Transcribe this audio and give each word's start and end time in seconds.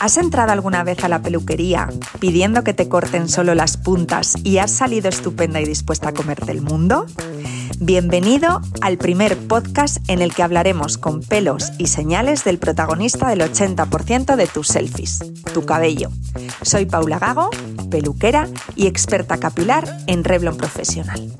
¿Has 0.00 0.16
entrado 0.16 0.52
alguna 0.52 0.84
vez 0.84 1.04
a 1.04 1.08
la 1.08 1.22
peluquería 1.22 1.88
pidiendo 2.18 2.64
que 2.64 2.74
te 2.74 2.88
corten 2.88 3.28
solo 3.28 3.54
las 3.54 3.76
puntas 3.76 4.36
y 4.44 4.58
has 4.58 4.70
salido 4.70 5.08
estupenda 5.08 5.60
y 5.60 5.64
dispuesta 5.64 6.10
a 6.10 6.12
comerte 6.12 6.52
el 6.52 6.60
mundo? 6.60 7.06
Bienvenido 7.78 8.60
al 8.82 8.98
primer 8.98 9.36
podcast 9.36 9.98
en 10.08 10.20
el 10.20 10.34
que 10.34 10.42
hablaremos 10.42 10.98
con 10.98 11.22
pelos 11.22 11.72
y 11.78 11.86
señales 11.86 12.44
del 12.44 12.58
protagonista 12.58 13.28
del 13.28 13.40
80% 13.40 14.36
de 14.36 14.46
tus 14.46 14.68
selfies, 14.68 15.20
tu 15.54 15.64
cabello. 15.64 16.10
Soy 16.62 16.84
Paula 16.84 17.18
Gago, 17.18 17.48
peluquera 17.90 18.48
y 18.76 18.86
experta 18.86 19.38
capilar 19.38 19.96
en 20.06 20.24
Revlon 20.24 20.58
Profesional. 20.58 21.32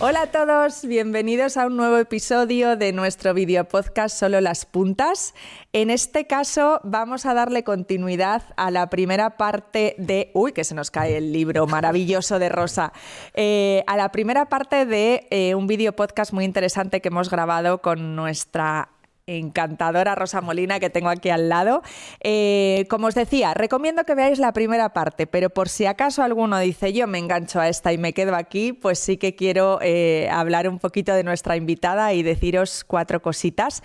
Hola 0.00 0.22
a 0.22 0.26
todos, 0.28 0.86
bienvenidos 0.86 1.56
a 1.56 1.66
un 1.66 1.76
nuevo 1.76 1.98
episodio 1.98 2.76
de 2.76 2.92
nuestro 2.92 3.34
video 3.34 3.64
podcast 3.64 4.16
Solo 4.16 4.40
las 4.40 4.64
puntas. 4.64 5.34
En 5.72 5.90
este 5.90 6.28
caso 6.28 6.80
vamos 6.84 7.26
a 7.26 7.34
darle 7.34 7.64
continuidad 7.64 8.44
a 8.56 8.70
la 8.70 8.90
primera 8.90 9.36
parte 9.36 9.96
de... 9.98 10.30
Uy, 10.34 10.52
que 10.52 10.62
se 10.62 10.76
nos 10.76 10.92
cae 10.92 11.16
el 11.16 11.32
libro 11.32 11.66
maravilloso 11.66 12.38
de 12.38 12.48
Rosa. 12.48 12.92
Eh, 13.34 13.82
a 13.88 13.96
la 13.96 14.12
primera 14.12 14.48
parte 14.48 14.86
de 14.86 15.26
eh, 15.30 15.56
un 15.56 15.66
video 15.66 15.92
podcast 15.92 16.32
muy 16.32 16.44
interesante 16.44 17.00
que 17.00 17.08
hemos 17.08 17.28
grabado 17.28 17.82
con 17.82 18.14
nuestra 18.14 18.90
encantadora 19.28 20.14
Rosa 20.14 20.40
Molina 20.40 20.80
que 20.80 20.90
tengo 20.90 21.08
aquí 21.08 21.30
al 21.30 21.48
lado. 21.48 21.82
Eh, 22.20 22.86
como 22.88 23.06
os 23.08 23.14
decía, 23.14 23.54
recomiendo 23.54 24.04
que 24.04 24.14
veáis 24.14 24.38
la 24.38 24.52
primera 24.52 24.92
parte, 24.92 25.26
pero 25.26 25.50
por 25.50 25.68
si 25.68 25.86
acaso 25.86 26.22
alguno 26.22 26.58
dice 26.58 26.92
yo 26.92 27.06
me 27.06 27.18
engancho 27.18 27.60
a 27.60 27.68
esta 27.68 27.92
y 27.92 27.98
me 27.98 28.12
quedo 28.12 28.34
aquí, 28.34 28.72
pues 28.72 28.98
sí 28.98 29.16
que 29.16 29.34
quiero 29.34 29.78
eh, 29.82 30.28
hablar 30.30 30.68
un 30.68 30.78
poquito 30.78 31.14
de 31.14 31.24
nuestra 31.24 31.56
invitada 31.56 32.12
y 32.14 32.22
deciros 32.22 32.84
cuatro 32.84 33.20
cositas. 33.22 33.82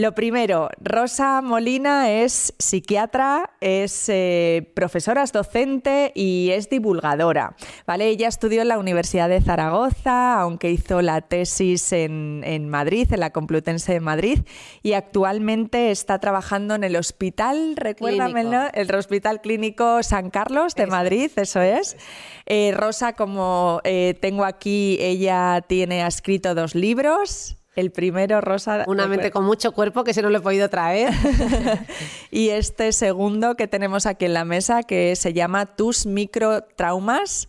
Lo 0.00 0.14
primero, 0.14 0.70
Rosa 0.80 1.42
Molina 1.42 2.10
es 2.10 2.54
psiquiatra, 2.58 3.50
es 3.60 4.08
eh, 4.08 4.72
profesora, 4.72 5.22
es 5.22 5.30
docente 5.30 6.10
y 6.14 6.52
es 6.54 6.70
divulgadora. 6.70 7.54
¿vale? 7.86 8.08
Ella 8.08 8.26
estudió 8.26 8.62
en 8.62 8.68
la 8.68 8.78
Universidad 8.78 9.28
de 9.28 9.42
Zaragoza, 9.42 10.40
aunque 10.40 10.70
hizo 10.70 11.02
la 11.02 11.20
tesis 11.20 11.92
en, 11.92 12.70
Madrid, 12.70 13.12
en 13.12 13.20
la 13.20 13.28
Complutense 13.28 13.92
de 13.92 14.00
Madrid, 14.00 14.38
y 14.82 14.94
actualmente 14.94 15.90
está 15.90 16.18
trabajando 16.18 16.74
en 16.74 16.84
el 16.84 16.96
hospital, 16.96 17.76
recuérdamelo, 17.76 18.68
el 18.72 18.94
Hospital 18.94 19.42
Clínico 19.42 20.02
San 20.02 20.30
Carlos 20.30 20.76
de 20.76 20.86
Madrid, 20.86 21.30
eso 21.36 21.60
es. 21.60 21.98
Eh, 22.46 22.72
Rosa, 22.74 23.12
como 23.12 23.82
eh, 23.84 24.16
tengo 24.18 24.46
aquí, 24.46 24.96
ella 24.98 25.62
tiene 25.68 26.06
escrito 26.06 26.54
dos 26.54 26.74
libros. 26.74 27.59
El 27.76 27.92
primero, 27.92 28.40
Rosa. 28.40 28.84
Una 28.88 29.06
mente 29.06 29.30
con 29.30 29.44
mucho 29.44 29.72
cuerpo 29.72 30.02
que 30.02 30.12
se 30.12 30.22
no 30.22 30.30
lo 30.30 30.38
he 30.38 30.40
podido 30.40 30.68
traer. 30.68 31.12
y 32.30 32.50
este 32.50 32.92
segundo 32.92 33.56
que 33.56 33.66
tenemos 33.66 34.06
aquí 34.06 34.24
en 34.24 34.34
la 34.34 34.44
mesa, 34.44 34.82
que 34.84 35.16
se 35.16 35.32
llama 35.32 35.66
Tus 35.66 36.06
microtraumas. 36.06 37.48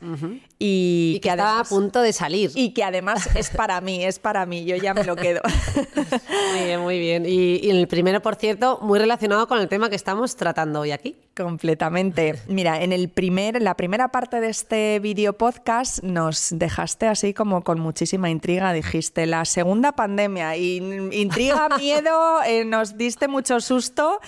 Y, 0.64 1.20
que, 1.22 1.30
estaba 1.30 1.60
a 1.60 1.64
punto 1.64 2.04
de 2.04 2.14
salir. 2.14 2.52
Y 2.54 2.76
que 2.76 2.84
además 2.84 3.28
es 3.36 3.50
para 3.50 3.82
mí, 3.82 4.06
es 4.06 4.20
para 4.20 4.46
mí, 4.46 4.64
yo 4.64 4.76
ya 4.76 4.94
me 4.94 5.04
lo 5.04 5.16
quedo. 5.16 5.42
muy 6.54 6.64
bien, 6.66 6.82
muy 6.82 7.00
bien. 7.00 7.26
Y, 7.26 7.68
el 7.68 7.88
primero, 7.88 8.22
por 8.22 8.36
cierto, 8.36 8.78
muy 8.82 9.00
relacionado 9.00 9.48
con 9.48 9.60
el 9.60 9.68
tema 9.68 9.90
que 9.90 9.96
estamos 9.96 10.36
tratando 10.36 10.82
hoy 10.82 10.92
aquí. 10.92 11.16
Completamente. 11.36 12.36
Mira, 12.48 12.84
en 12.84 12.92
el 12.92 13.10
primer, 13.10 13.60
la 13.60 13.76
primera 13.76 14.10
parte 14.10 14.40
de 14.40 14.50
este 14.50 15.00
video 15.00 15.34
podcast 15.34 16.04
nos 16.04 16.50
dejaste 16.52 17.08
así 17.08 17.34
como 17.34 17.64
con 17.64 17.80
muchísima 17.80 18.30
intriga. 18.30 18.72
Dijiste 18.72 19.26
la 19.26 19.46
segunda 19.46 19.94
pandemia. 19.94 20.58
Y 20.58 20.78
intriga, 21.12 21.70
miedo, 21.80 22.44
eh, 22.44 22.66
nos 22.66 22.98
diste 22.98 23.28
mucho 23.28 23.62
susto. 23.62 24.20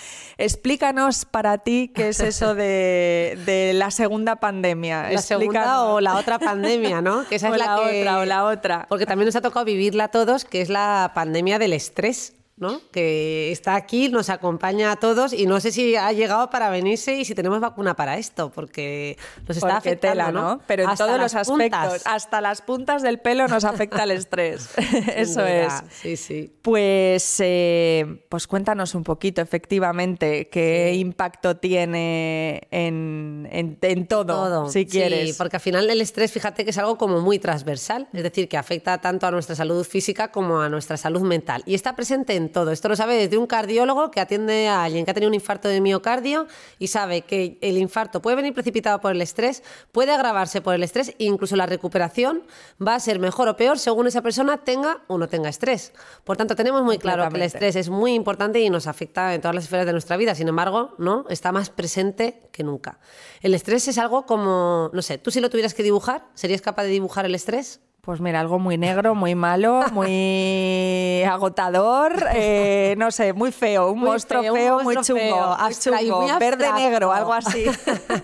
Explícanos 0.44 1.24
para 1.24 1.56
ti 1.56 1.90
qué 1.94 2.10
es 2.10 2.20
eso 2.20 2.54
de, 2.54 3.72
la 3.74 3.90
segunda 3.90 4.36
pandemia. 4.36 5.10
La 5.10 5.22
segunda 5.22 5.84
o 5.84 6.02
la 6.02 6.16
otra 6.16 6.38
pandemia, 6.38 7.00
¿no? 7.00 7.26
Que 7.26 7.36
esa 7.36 7.48
es 7.54 7.56
la, 7.56 7.80
otra, 7.80 8.18
o 8.18 8.24
la 8.26 8.44
otra. 8.44 8.84
Porque 8.90 9.06
también 9.06 9.24
nos 9.24 9.36
ha 9.36 9.40
tocado 9.40 9.64
vivirla 9.64 10.04
a 10.04 10.08
todos, 10.08 10.44
que 10.44 10.60
es 10.60 10.68
la 10.68 11.12
pandemia 11.14 11.58
del 11.58 11.72
estrés. 11.72 12.34
¿No? 12.56 12.80
que 12.92 13.50
está 13.50 13.74
aquí, 13.74 14.08
nos 14.08 14.30
acompaña 14.30 14.92
a 14.92 14.96
todos 14.96 15.32
y 15.32 15.46
no 15.46 15.58
sé 15.60 15.72
si 15.72 15.96
ha 15.96 16.12
llegado 16.12 16.50
para 16.50 16.70
venirse 16.70 17.16
y 17.16 17.24
si 17.24 17.34
tenemos 17.34 17.60
vacuna 17.60 17.94
para 17.94 18.16
esto, 18.16 18.50
porque 18.50 19.18
nos 19.48 19.56
está 19.56 19.76
afectando, 19.76 20.30
¿no? 20.30 20.60
Pero 20.66 20.88
en 20.88 20.96
todos 20.96 21.18
los 21.18 21.34
aspectos, 21.34 22.02
hasta 22.04 22.40
las 22.40 22.62
puntas 22.62 23.02
del 23.02 23.18
pelo 23.18 23.48
nos 23.48 23.64
afecta 23.64 24.04
el 24.04 24.12
estrés. 24.12 24.70
Eso 25.16 25.44
es. 25.44 25.72
Sí, 25.90 26.16
sí. 26.16 26.52
Pues, 26.62 27.36
eh, 27.40 28.24
pues 28.28 28.46
cuéntanos 28.46 28.94
un 28.94 29.02
poquito, 29.02 29.40
efectivamente, 29.40 30.48
qué 30.48 30.94
impacto 30.94 31.56
tiene 31.56 32.68
en, 32.70 33.48
en, 33.50 34.06
todo, 34.06 34.68
si 34.68 34.86
quieres. 34.86 35.30
Sí, 35.30 35.34
porque 35.36 35.56
al 35.56 35.62
final 35.62 35.90
el 35.90 36.00
estrés, 36.00 36.30
fíjate 36.30 36.64
que 36.64 36.70
es 36.70 36.78
algo 36.78 36.98
como 36.98 37.20
muy 37.20 37.38
transversal, 37.40 38.08
es 38.12 38.22
decir, 38.22 38.48
que 38.48 38.56
afecta 38.56 38.98
tanto 38.98 39.26
a 39.26 39.30
nuestra 39.30 39.56
salud 39.56 39.84
física 39.84 40.30
como 40.30 40.60
a 40.60 40.68
nuestra 40.68 40.96
salud 40.96 41.22
mental 41.22 41.62
y 41.66 41.74
está 41.74 41.96
presente 41.96 42.34
en 42.34 42.43
todo. 42.50 42.70
Esto 42.70 42.88
lo 42.88 42.96
sabe 42.96 43.16
desde 43.16 43.38
un 43.38 43.46
cardiólogo 43.46 44.10
que 44.10 44.20
atiende 44.20 44.68
a 44.68 44.84
alguien 44.84 45.04
que 45.04 45.10
ha 45.10 45.14
tenido 45.14 45.28
un 45.28 45.34
infarto 45.34 45.68
de 45.68 45.80
miocardio 45.80 46.46
y 46.78 46.88
sabe 46.88 47.22
que 47.22 47.58
el 47.60 47.78
infarto 47.78 48.20
puede 48.22 48.36
venir 48.36 48.54
precipitado 48.54 49.00
por 49.00 49.12
el 49.12 49.20
estrés, 49.20 49.62
puede 49.92 50.12
agravarse 50.12 50.60
por 50.60 50.74
el 50.74 50.82
estrés 50.82 51.10
e 51.18 51.24
incluso 51.24 51.56
la 51.56 51.66
recuperación 51.66 52.42
va 52.84 52.94
a 52.94 53.00
ser 53.00 53.18
mejor 53.18 53.48
o 53.48 53.56
peor 53.56 53.78
según 53.78 54.06
esa 54.06 54.22
persona 54.22 54.58
tenga 54.58 55.02
o 55.06 55.18
no 55.18 55.28
tenga 55.28 55.48
estrés. 55.48 55.92
Por 56.24 56.36
tanto, 56.36 56.56
tenemos 56.56 56.82
muy 56.82 56.98
claro 56.98 57.28
que 57.28 57.36
el 57.36 57.42
estrés 57.42 57.76
es 57.76 57.88
muy 57.90 58.14
importante 58.14 58.60
y 58.60 58.70
nos 58.70 58.86
afecta 58.86 59.34
en 59.34 59.40
todas 59.40 59.54
las 59.54 59.64
esferas 59.64 59.86
de 59.86 59.92
nuestra 59.92 60.16
vida. 60.16 60.34
Sin 60.34 60.48
embargo, 60.48 60.94
¿no? 60.98 61.24
está 61.28 61.52
más 61.52 61.70
presente 61.70 62.40
que 62.52 62.62
nunca. 62.62 62.98
El 63.40 63.54
estrés 63.54 63.88
es 63.88 63.98
algo 63.98 64.26
como, 64.26 64.90
no 64.92 65.02
sé, 65.02 65.18
tú 65.18 65.30
si 65.30 65.40
lo 65.40 65.50
tuvieras 65.50 65.74
que 65.74 65.82
dibujar, 65.82 66.26
¿serías 66.34 66.60
capaz 66.60 66.84
de 66.84 66.90
dibujar 66.90 67.24
el 67.26 67.34
estrés? 67.34 67.80
Pues 68.04 68.20
mira, 68.20 68.40
algo 68.40 68.58
muy 68.58 68.76
negro, 68.76 69.14
muy 69.14 69.34
malo, 69.34 69.80
muy 69.92 71.22
agotador, 71.22 72.26
eh, 72.34 72.94
no 72.98 73.10
sé, 73.10 73.32
muy 73.32 73.50
feo, 73.50 73.92
un 73.92 74.00
monstruo 74.00 74.42
feo, 74.42 74.80
muy 74.82 74.96
chungo, 74.96 75.56
chungo 75.80 76.38
verde-negro, 76.38 77.12
algo 77.12 77.32
así. 77.32 77.64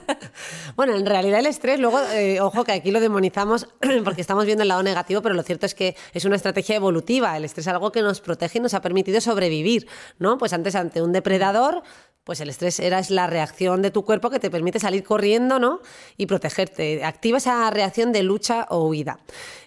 bueno, 0.76 0.94
en 0.94 1.06
realidad 1.06 1.41
el 1.41 1.46
estrés, 1.46 1.80
luego, 1.80 1.98
eh, 2.12 2.42
ojo 2.42 2.62
que 2.62 2.72
aquí 2.72 2.91
lo 2.91 3.00
demonizamos 3.00 3.68
porque 4.04 4.20
estamos 4.20 4.44
viendo 4.44 4.62
el 4.62 4.68
lado 4.68 4.82
negativo, 4.82 5.22
pero 5.22 5.34
lo 5.34 5.42
cierto 5.42 5.64
es 5.64 5.74
que 5.74 5.97
es 6.12 6.26
una 6.26 6.36
estrategia 6.36 6.76
evolutiva. 6.76 7.34
El 7.34 7.47
estrés 7.47 7.66
es 7.66 7.72
algo 7.72 7.91
que 7.91 8.02
nos 8.02 8.20
protege 8.20 8.58
y 8.58 8.60
nos 8.60 8.74
ha 8.74 8.82
permitido 8.82 9.18
sobrevivir, 9.22 9.88
¿no? 10.18 10.36
Pues 10.36 10.52
antes 10.52 10.74
ante 10.74 11.00
un 11.00 11.12
depredador 11.12 11.82
pues 12.25 12.41
el 12.41 12.48
estrés 12.48 12.81
era 12.81 12.98
es 12.98 13.10
la 13.10 13.26
reacción 13.26 13.82
de 13.82 13.91
tu 13.91 14.04
cuerpo 14.04 14.31
que 14.31 14.38
te 14.38 14.50
permite 14.50 14.78
salir 14.78 15.03
corriendo 15.03 15.58
¿no? 15.58 15.81
y 16.16 16.26
protegerte. 16.26 17.04
Activa 17.04 17.38
esa 17.38 17.70
reacción 17.70 18.12
de 18.12 18.22
lucha 18.22 18.66
o 18.70 18.86
huida. 18.86 19.19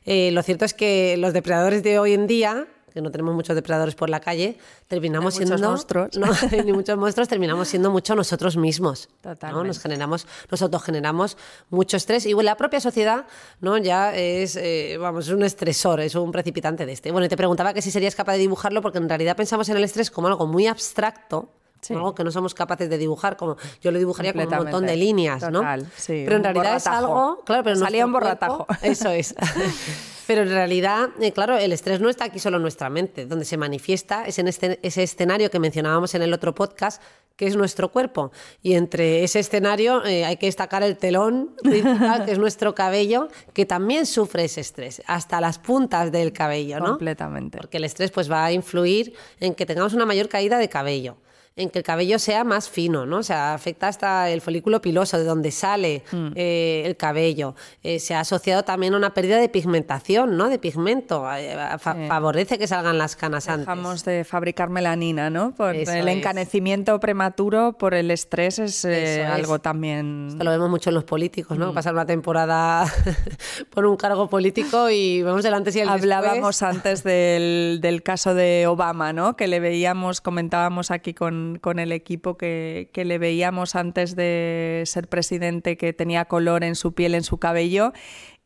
Eh, 0.05 0.31
lo 0.31 0.43
cierto 0.43 0.65
es 0.65 0.73
que 0.73 1.17
los 1.17 1.33
depredadores 1.33 1.83
de 1.83 1.99
hoy 1.99 2.13
en 2.13 2.27
día 2.27 2.67
que 2.93 3.01
no 3.01 3.11
tenemos 3.11 3.33
muchos 3.33 3.55
depredadores 3.55 3.95
por 3.95 4.09
la 4.09 4.19
calle, 4.19 4.57
terminamos 4.87 5.33
siendo 5.33 5.57
monstruos. 5.57 6.11
ni 6.65 6.71
muchos 6.71 6.95
monstruos, 6.95 7.27
terminamos 7.27 7.67
siendo 7.67 7.89
mucho 7.89 8.15
nosotros 8.15 8.55
mismos. 8.55 9.09
¿no? 9.23 9.63
Nos 9.63 9.79
generamos, 9.79 10.27
nos 10.51 10.61
autogeneramos 10.61 11.35
mucho 11.71 11.97
estrés 11.97 12.27
y 12.27 12.33
la 12.33 12.55
propia 12.55 12.79
sociedad, 12.79 13.25
¿no? 13.61 13.77
Ya 13.77 14.15
es, 14.15 14.55
eh, 14.57 14.97
vamos, 14.99 15.27
es 15.27 15.33
un 15.33 15.43
estresor, 15.43 16.01
es 16.01 16.13
un 16.13 16.31
precipitante 16.31 16.85
de 16.85 16.91
este. 16.91 17.11
Bueno, 17.11 17.25
y 17.25 17.29
te 17.29 17.37
preguntaba 17.37 17.73
que 17.73 17.81
si 17.81 17.89
serías 17.89 18.15
capaz 18.15 18.33
de 18.33 18.39
dibujarlo 18.39 18.81
porque 18.81 18.99
en 18.99 19.09
realidad 19.09 19.35
pensamos 19.35 19.69
en 19.69 19.77
el 19.77 19.83
estrés 19.83 20.11
como 20.11 20.27
algo 20.27 20.45
muy 20.45 20.67
abstracto 20.67 21.49
algo 21.91 22.15
que 22.15 22.23
no 22.23 22.31
somos 22.31 22.53
capaces 22.53 22.89
de 22.89 22.97
dibujar, 22.97 23.37
como 23.37 23.57
yo 23.81 23.91
lo 23.91 23.99
dibujaría 23.99 24.33
con 24.33 24.43
un 24.43 24.49
montón 24.49 24.85
de 24.85 24.95
líneas, 24.95 25.49
¿no? 25.51 25.61
pero 26.07 26.35
en 26.35 26.43
realidad 26.43 26.75
es 26.77 26.87
algo, 26.87 27.41
claro, 27.45 27.63
pero 27.63 27.75
salía 27.75 28.05
un 28.05 28.11
borratajo. 28.11 28.67
eso 28.81 29.09
es. 29.09 29.35
pero 30.27 30.41
en 30.41 30.49
realidad, 30.49 31.09
eh, 31.19 31.31
claro, 31.31 31.57
el 31.57 31.71
estrés 31.71 31.99
no 31.99 32.09
está 32.09 32.25
aquí 32.25 32.39
solo 32.39 32.57
en 32.57 32.63
nuestra 32.63 32.89
mente, 32.89 33.25
donde 33.25 33.45
se 33.45 33.57
manifiesta 33.57 34.25
es 34.25 34.39
en 34.39 34.47
este, 34.47 34.79
ese 34.81 35.03
escenario 35.03 35.49
que 35.49 35.59
mencionábamos 35.59 36.15
en 36.15 36.21
el 36.21 36.33
otro 36.33 36.55
podcast, 36.55 37.01
que 37.35 37.47
es 37.47 37.55
nuestro 37.55 37.91
cuerpo. 37.91 38.31
Y 38.61 38.73
entre 38.73 39.23
ese 39.23 39.39
escenario 39.39 40.05
eh, 40.05 40.25
hay 40.25 40.37
que 40.37 40.45
destacar 40.45 40.83
el 40.83 40.97
telón 40.97 41.55
que 41.63 41.83
es 42.27 42.39
nuestro 42.39 42.75
cabello, 42.75 43.27
que 43.53 43.65
también 43.65 44.05
sufre 44.05 44.45
ese 44.45 44.61
estrés, 44.61 45.01
hasta 45.07 45.41
las 45.41 45.59
puntas 45.59 46.11
del 46.11 46.31
cabello, 46.31 46.79
¿no? 46.79 46.89
Completamente. 46.89 47.57
Porque 47.57 47.77
el 47.77 47.85
estrés 47.85 48.11
pues 48.11 48.31
va 48.31 48.45
a 48.45 48.51
influir 48.51 49.13
en 49.39 49.55
que 49.55 49.65
tengamos 49.65 49.93
una 49.93 50.05
mayor 50.05 50.29
caída 50.29 50.57
de 50.57 50.69
cabello 50.69 51.17
en 51.55 51.69
que 51.69 51.79
el 51.79 51.83
cabello 51.83 52.17
sea 52.17 52.43
más 52.43 52.67
fino, 52.69 53.05
¿no? 53.05 53.17
O 53.17 53.23
sea, 53.23 53.53
afecta 53.53 53.87
hasta 53.87 54.29
el 54.31 54.41
folículo 54.41 54.81
piloso, 54.81 55.17
de 55.19 55.23
donde 55.23 55.51
sale 55.51 56.03
Mm. 56.11 56.27
eh, 56.35 56.81
el 56.85 56.97
cabello. 56.97 57.53
Eh, 57.83 57.99
se 57.99 58.15
ha 58.15 58.21
asociado 58.21 58.63
también 58.63 58.93
a 58.95 58.97
una 58.97 59.13
pérdida 59.13 59.37
de 59.37 59.49
pigmentación, 59.49 60.35
¿no? 60.35 60.49
De 60.49 60.57
pigmento. 60.57 61.25
Eh, 61.35 61.55
fa- 61.79 61.93
Sí. 61.93 62.07
Favorece 62.07 62.57
que 62.57 62.65
salgan 62.67 62.97
las 62.97 63.15
canas 63.15 63.47
antes. 63.49 63.67
Dejamos 63.67 64.03
de 64.03 64.23
fabricar 64.23 64.69
melanina, 64.69 65.29
¿no? 65.29 65.53
Por 65.53 65.75
Eso 65.75 65.91
el 65.91 66.07
es. 66.07 66.17
encanecimiento 66.17 66.99
prematuro 66.99 67.73
por 67.73 67.93
el 67.93 68.09
estrés 68.09 68.57
es 68.59 68.83
eh, 68.85 69.13
Eso 69.13 69.23
es. 69.23 69.29
algo 69.29 69.59
también. 69.59 70.27
Esto 70.31 70.43
lo 70.43 70.49
vemos 70.51 70.69
mucho 70.71 70.89
en 70.89 70.95
los 70.95 71.03
políticos, 71.03 71.55
Mm. 71.57 71.61
¿no? 71.61 71.73
Pasar 71.73 71.93
una 71.93 72.05
temporada 72.07 72.85
por 73.69 73.85
un 73.85 73.95
cargo 73.97 74.27
político 74.27 74.89
y 74.89 75.21
vemos 75.21 75.45
el 75.45 75.53
antes 75.53 75.75
y 75.75 75.81
el 75.81 75.89
Hablábamos 75.89 76.59
después. 76.59 76.63
antes 76.63 77.03
del, 77.03 77.79
del 77.81 78.01
caso 78.01 78.33
de 78.33 78.65
Obama, 78.67 79.13
¿no? 79.13 79.35
Que 79.35 79.47
le 79.47 79.59
veíamos, 79.59 80.19
comentábamos 80.21 80.89
aquí 80.91 81.13
con, 81.13 81.42
con 81.61 81.79
el 81.79 81.91
equipo 81.91 82.37
que, 82.37 82.89
que 82.93 83.05
le 83.05 83.17
veíamos 83.17 83.75
antes 83.75 84.15
de 84.15 84.83
ser 84.85 85.07
presidente 85.07 85.77
que 85.77 85.93
tenía 85.93 86.25
color 86.25 86.63
en 86.63 86.75
su 86.75 86.93
piel, 86.93 87.15
en 87.15 87.23
su 87.23 87.37
cabello. 87.37 87.93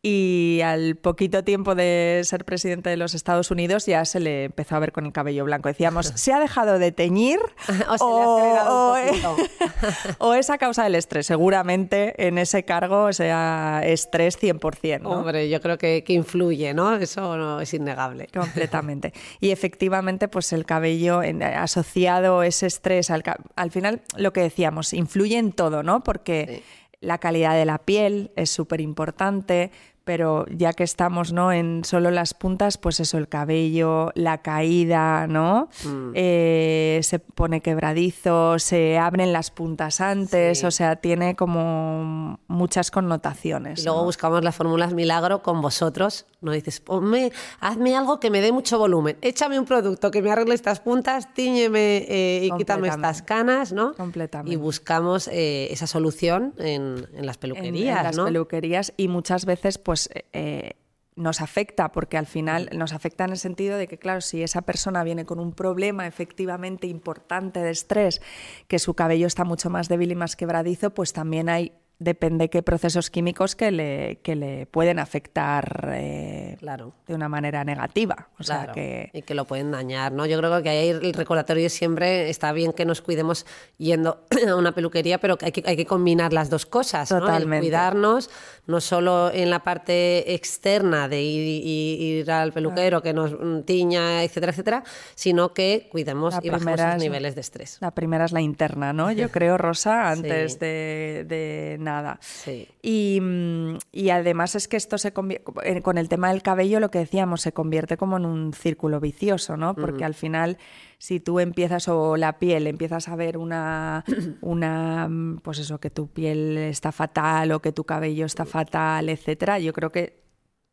Y 0.10 0.62
al 0.62 0.96
poquito 0.96 1.44
tiempo 1.44 1.76
de 1.76 2.22
ser 2.24 2.46
presidente 2.46 2.90
de 2.90 2.96
los 2.96 3.14
Estados 3.14 3.52
Unidos 3.52 3.86
ya 3.88 4.06
se 4.06 4.22
le 4.22 4.46
empezó 4.46 4.78
a 4.78 4.80
ver 4.80 4.94
con 4.94 5.06
el 5.06 5.12
cabello 5.12 5.44
blanco. 5.44 5.68
Decíamos, 5.68 6.08
¿se 6.16 6.32
ha 6.32 6.40
dejado 6.40 6.80
de 6.80 6.92
teñir? 6.94 7.40
O 7.90 7.98
se 7.98 8.06
le 8.06 8.22
ha 8.22 8.34
acelerado 8.34 8.94
un 8.94 9.00
o- 9.00 9.36
poquito. 9.36 10.16
o 10.20 10.34
es 10.34 10.50
a 10.50 10.58
causa 10.58 10.84
del 10.86 10.96
estrés. 10.96 11.26
Seguramente 11.26 12.28
en 12.28 12.38
ese 12.38 12.64
cargo 12.64 13.12
sea 13.12 13.82
estrés 13.84 14.40
100%. 14.42 15.02
¿no? 15.02 15.10
Hombre, 15.10 15.50
yo 15.50 15.60
creo 15.60 15.78
que, 15.78 16.04
que 16.06 16.14
influye, 16.14 16.74
¿no? 16.74 16.96
Eso 16.96 17.36
no 17.36 17.60
es 17.60 17.74
innegable. 17.74 18.28
Completamente. 18.34 19.12
Y 19.42 19.52
efectivamente, 19.52 20.28
pues 20.30 20.54
el 20.54 20.66
cabello 20.66 21.22
en- 21.22 21.44
asociado 21.44 22.44
ese 22.44 22.68
estrés, 22.68 23.12
al, 23.12 23.24
al 23.58 23.72
final 23.72 24.02
lo 24.16 24.32
que 24.32 24.42
decíamos, 24.42 24.94
influye 24.94 25.38
en 25.38 25.52
todo, 25.52 25.84
¿no? 25.84 26.04
Porque 26.04 26.64
la 27.00 27.18
calidad 27.20 27.54
de 27.56 27.66
la 27.66 27.78
piel 27.80 28.32
es 28.36 28.50
súper 28.50 28.82
importante, 28.82 29.72
pero 30.08 30.46
ya 30.50 30.72
que 30.72 30.86
estamos 30.86 31.34
¿no? 31.34 31.52
en 31.52 31.84
solo 31.84 32.12
las 32.12 32.34
puntas, 32.34 32.78
pues 32.78 33.02
eso, 33.02 33.18
el 33.18 33.28
cabello, 33.28 34.10
la 34.16 34.38
caída, 34.38 35.28
¿no? 35.28 35.68
Mm. 35.84 36.12
Eh, 36.16 37.02
se 37.04 37.20
pone 37.20 37.60
quebradizo, 37.62 38.58
se 38.58 38.98
abren 38.98 39.34
las 39.34 39.52
puntas 39.52 40.00
antes, 40.00 40.60
Sí. 40.60 40.66
o 40.66 40.72
sea, 40.72 40.96
tiene 40.96 41.36
como 41.36 42.40
muchas 42.48 42.90
connotaciones. 42.90 43.82
Y 43.82 43.84
luego 43.84 44.00
¿no? 44.00 44.06
buscamos 44.06 44.42
las 44.44 44.56
fórmulas 44.56 44.94
milagro 44.94 45.44
con 45.44 45.62
vosotros. 45.62 46.26
No 46.40 46.52
dices, 46.54 46.80
ponme, 46.80 47.32
hazme 47.60 47.96
algo 47.98 48.20
que 48.22 48.30
me 48.30 48.40
dé 48.42 48.52
mucho 48.54 48.78
volumen. 48.80 49.18
Échame 49.22 49.60
un 49.60 49.66
producto 49.66 50.10
que 50.10 50.22
me 50.22 50.32
arregle 50.32 50.56
estas 50.56 50.80
puntas, 50.80 51.34
tíñeme 51.34 52.06
eh, 52.08 52.46
y 52.46 52.58
quítame 52.58 52.88
estas 52.88 53.22
canas, 53.24 53.74
¿no? 53.74 53.94
Completamente. 53.96 54.54
Y 54.54 54.56
buscamos 54.56 55.28
eh, 55.28 55.68
esa 55.72 55.86
solución 55.88 56.54
en, 56.60 57.08
en 57.14 57.26
las 57.26 57.36
en- 57.36 57.40
peluquerías, 57.42 57.98
en 57.98 58.04
las 58.04 58.16
¿no? 58.18 58.26
peluquerías 58.26 58.94
y 58.96 59.08
muchas 59.10 59.46
veces 59.46 59.78
pues 59.80 59.97
eh, 60.34 60.74
nos 61.16 61.42
afecta 61.42 61.92
porque 61.92 62.18
al 62.18 62.28
final 62.28 62.70
Mm. 62.72 62.78
nos 62.78 62.94
afecta 62.94 63.26
en 63.26 63.32
el 63.32 63.38
sentido 63.38 63.78
de 63.78 63.88
que 63.88 63.98
claro 63.98 64.22
si 64.22 64.44
esa 64.44 64.62
persona 64.62 65.04
viene 65.04 65.26
con 65.26 65.40
un 65.40 65.52
problema 65.52 66.06
efectivamente 66.08 66.86
importante 66.88 67.60
de 67.60 67.72
estrés 67.72 68.22
que 68.68 68.78
su 68.80 68.94
cabello 68.94 69.26
está 69.28 69.44
mucho 69.44 69.70
más 69.70 69.88
débil 69.90 70.12
y 70.12 70.16
más 70.16 70.36
quebradizo 70.36 70.92
pues 70.94 71.14
también 71.14 71.50
hay 71.50 71.74
depende 72.00 72.50
qué 72.50 72.62
procesos 72.62 73.10
químicos 73.10 73.56
que 73.56 73.72
le, 73.72 74.20
que 74.22 74.36
le 74.36 74.66
pueden 74.68 75.00
afectar 75.00 75.90
eh, 75.94 76.56
Claro. 76.60 76.94
de 77.08 77.16
una 77.16 77.28
manera 77.28 77.64
negativa 77.64 78.30
o 78.40 78.44
sea 78.44 78.58
Claro, 78.58 78.74
que 78.74 79.10
y 79.14 79.22
que 79.24 79.34
lo 79.34 79.46
pueden 79.46 79.72
dañar, 79.72 80.12
¿no? 80.12 80.26
Yo 80.26 80.38
creo 80.38 80.62
que 80.62 80.70
ahí 80.70 80.90
el 80.90 81.14
recordatorio 81.14 81.70
siempre 81.70 82.30
está 82.30 82.52
bien 82.52 82.72
que 82.74 82.86
nos 82.86 83.02
cuidemos 83.02 83.46
yendo 83.78 84.26
a 84.48 84.56
una 84.56 84.74
peluquería, 84.74 85.18
pero 85.20 85.38
hay 85.42 85.52
que, 85.52 85.64
hay 85.68 85.76
que 85.76 85.86
combinar 85.86 86.34
las 86.34 86.50
dos 86.50 86.66
cosas, 86.66 87.12
¿no? 87.12 87.36
El 87.36 87.48
cuidarnos, 87.48 88.30
no 88.68 88.80
solo 88.82 89.32
en 89.34 89.50
la 89.50 89.60
parte 89.64 90.34
externa 90.36 91.08
de 91.08 91.22
ir, 91.22 91.66
ir 91.66 92.32
al 92.32 92.54
peluquero 92.54 93.02
que 93.02 93.14
nos 93.14 93.36
tiña, 93.66 94.24
etcétera, 94.24 94.52
etcétera, 94.52 94.84
sino 95.16 95.54
que 95.54 95.88
cuidemos 95.92 96.34
La 96.36 96.40
y 96.44 96.50
bajemos 96.50 96.80
los 96.80 96.96
es- 96.96 97.02
niveles 97.02 97.36
de 97.36 97.42
estrés. 97.42 97.78
la 97.82 97.92
primera 97.92 98.26
es 98.26 98.32
la 98.32 98.42
interna 98.42 98.94
no 98.94 99.12
yo 99.12 99.30
creo 99.32 99.58
Rosa 99.58 100.10
antes 100.12 100.54
Sí. 100.54 100.60
de, 100.60 101.26
de 101.28 101.78
nada 101.88 102.20
Sí. 102.22 102.68
Y, 102.82 103.20
mm, 103.22 103.78
y 103.92 104.10
además 104.10 104.56
es 104.56 104.68
que 104.68 104.78
esto 104.78 104.98
se 104.98 105.14
convierte, 105.14 105.82
con 105.82 105.98
el 105.98 106.10
tema 106.10 106.30
del 106.30 106.42
cabello, 106.42 106.80
lo 106.80 106.92
que 106.92 107.00
decíamos, 107.00 107.42
se 107.42 107.52
convierte 107.52 107.98
como 107.98 108.18
en 108.18 108.26
un 108.26 108.54
círculo 108.54 109.00
vicioso, 109.00 109.58
¿no? 109.58 109.76
Porque 109.76 110.04
al 110.04 110.14
final, 110.14 110.58
si 110.98 111.20
tú 111.20 111.40
empiezas, 111.40 111.88
o 111.88 112.18
la 112.18 112.40
piel, 112.40 112.68
empiezas 112.68 113.08
a 113.08 113.16
ver 113.16 113.38
una, 113.38 114.04
una, 114.42 115.08
mm, 115.10 115.40
pues 115.40 115.60
eso, 115.60 115.80
que 115.80 115.90
tu 115.90 116.08
piel 116.08 116.58
está 116.58 116.92
fatal 116.92 117.52
o 117.52 117.62
que 117.62 117.72
tu 117.72 117.84
cabello 117.84 118.26
está 118.26 118.46
fatal, 118.46 119.10
etcétera, 119.10 119.60
yo 119.60 119.74
creo 119.74 119.92
que 119.92 120.27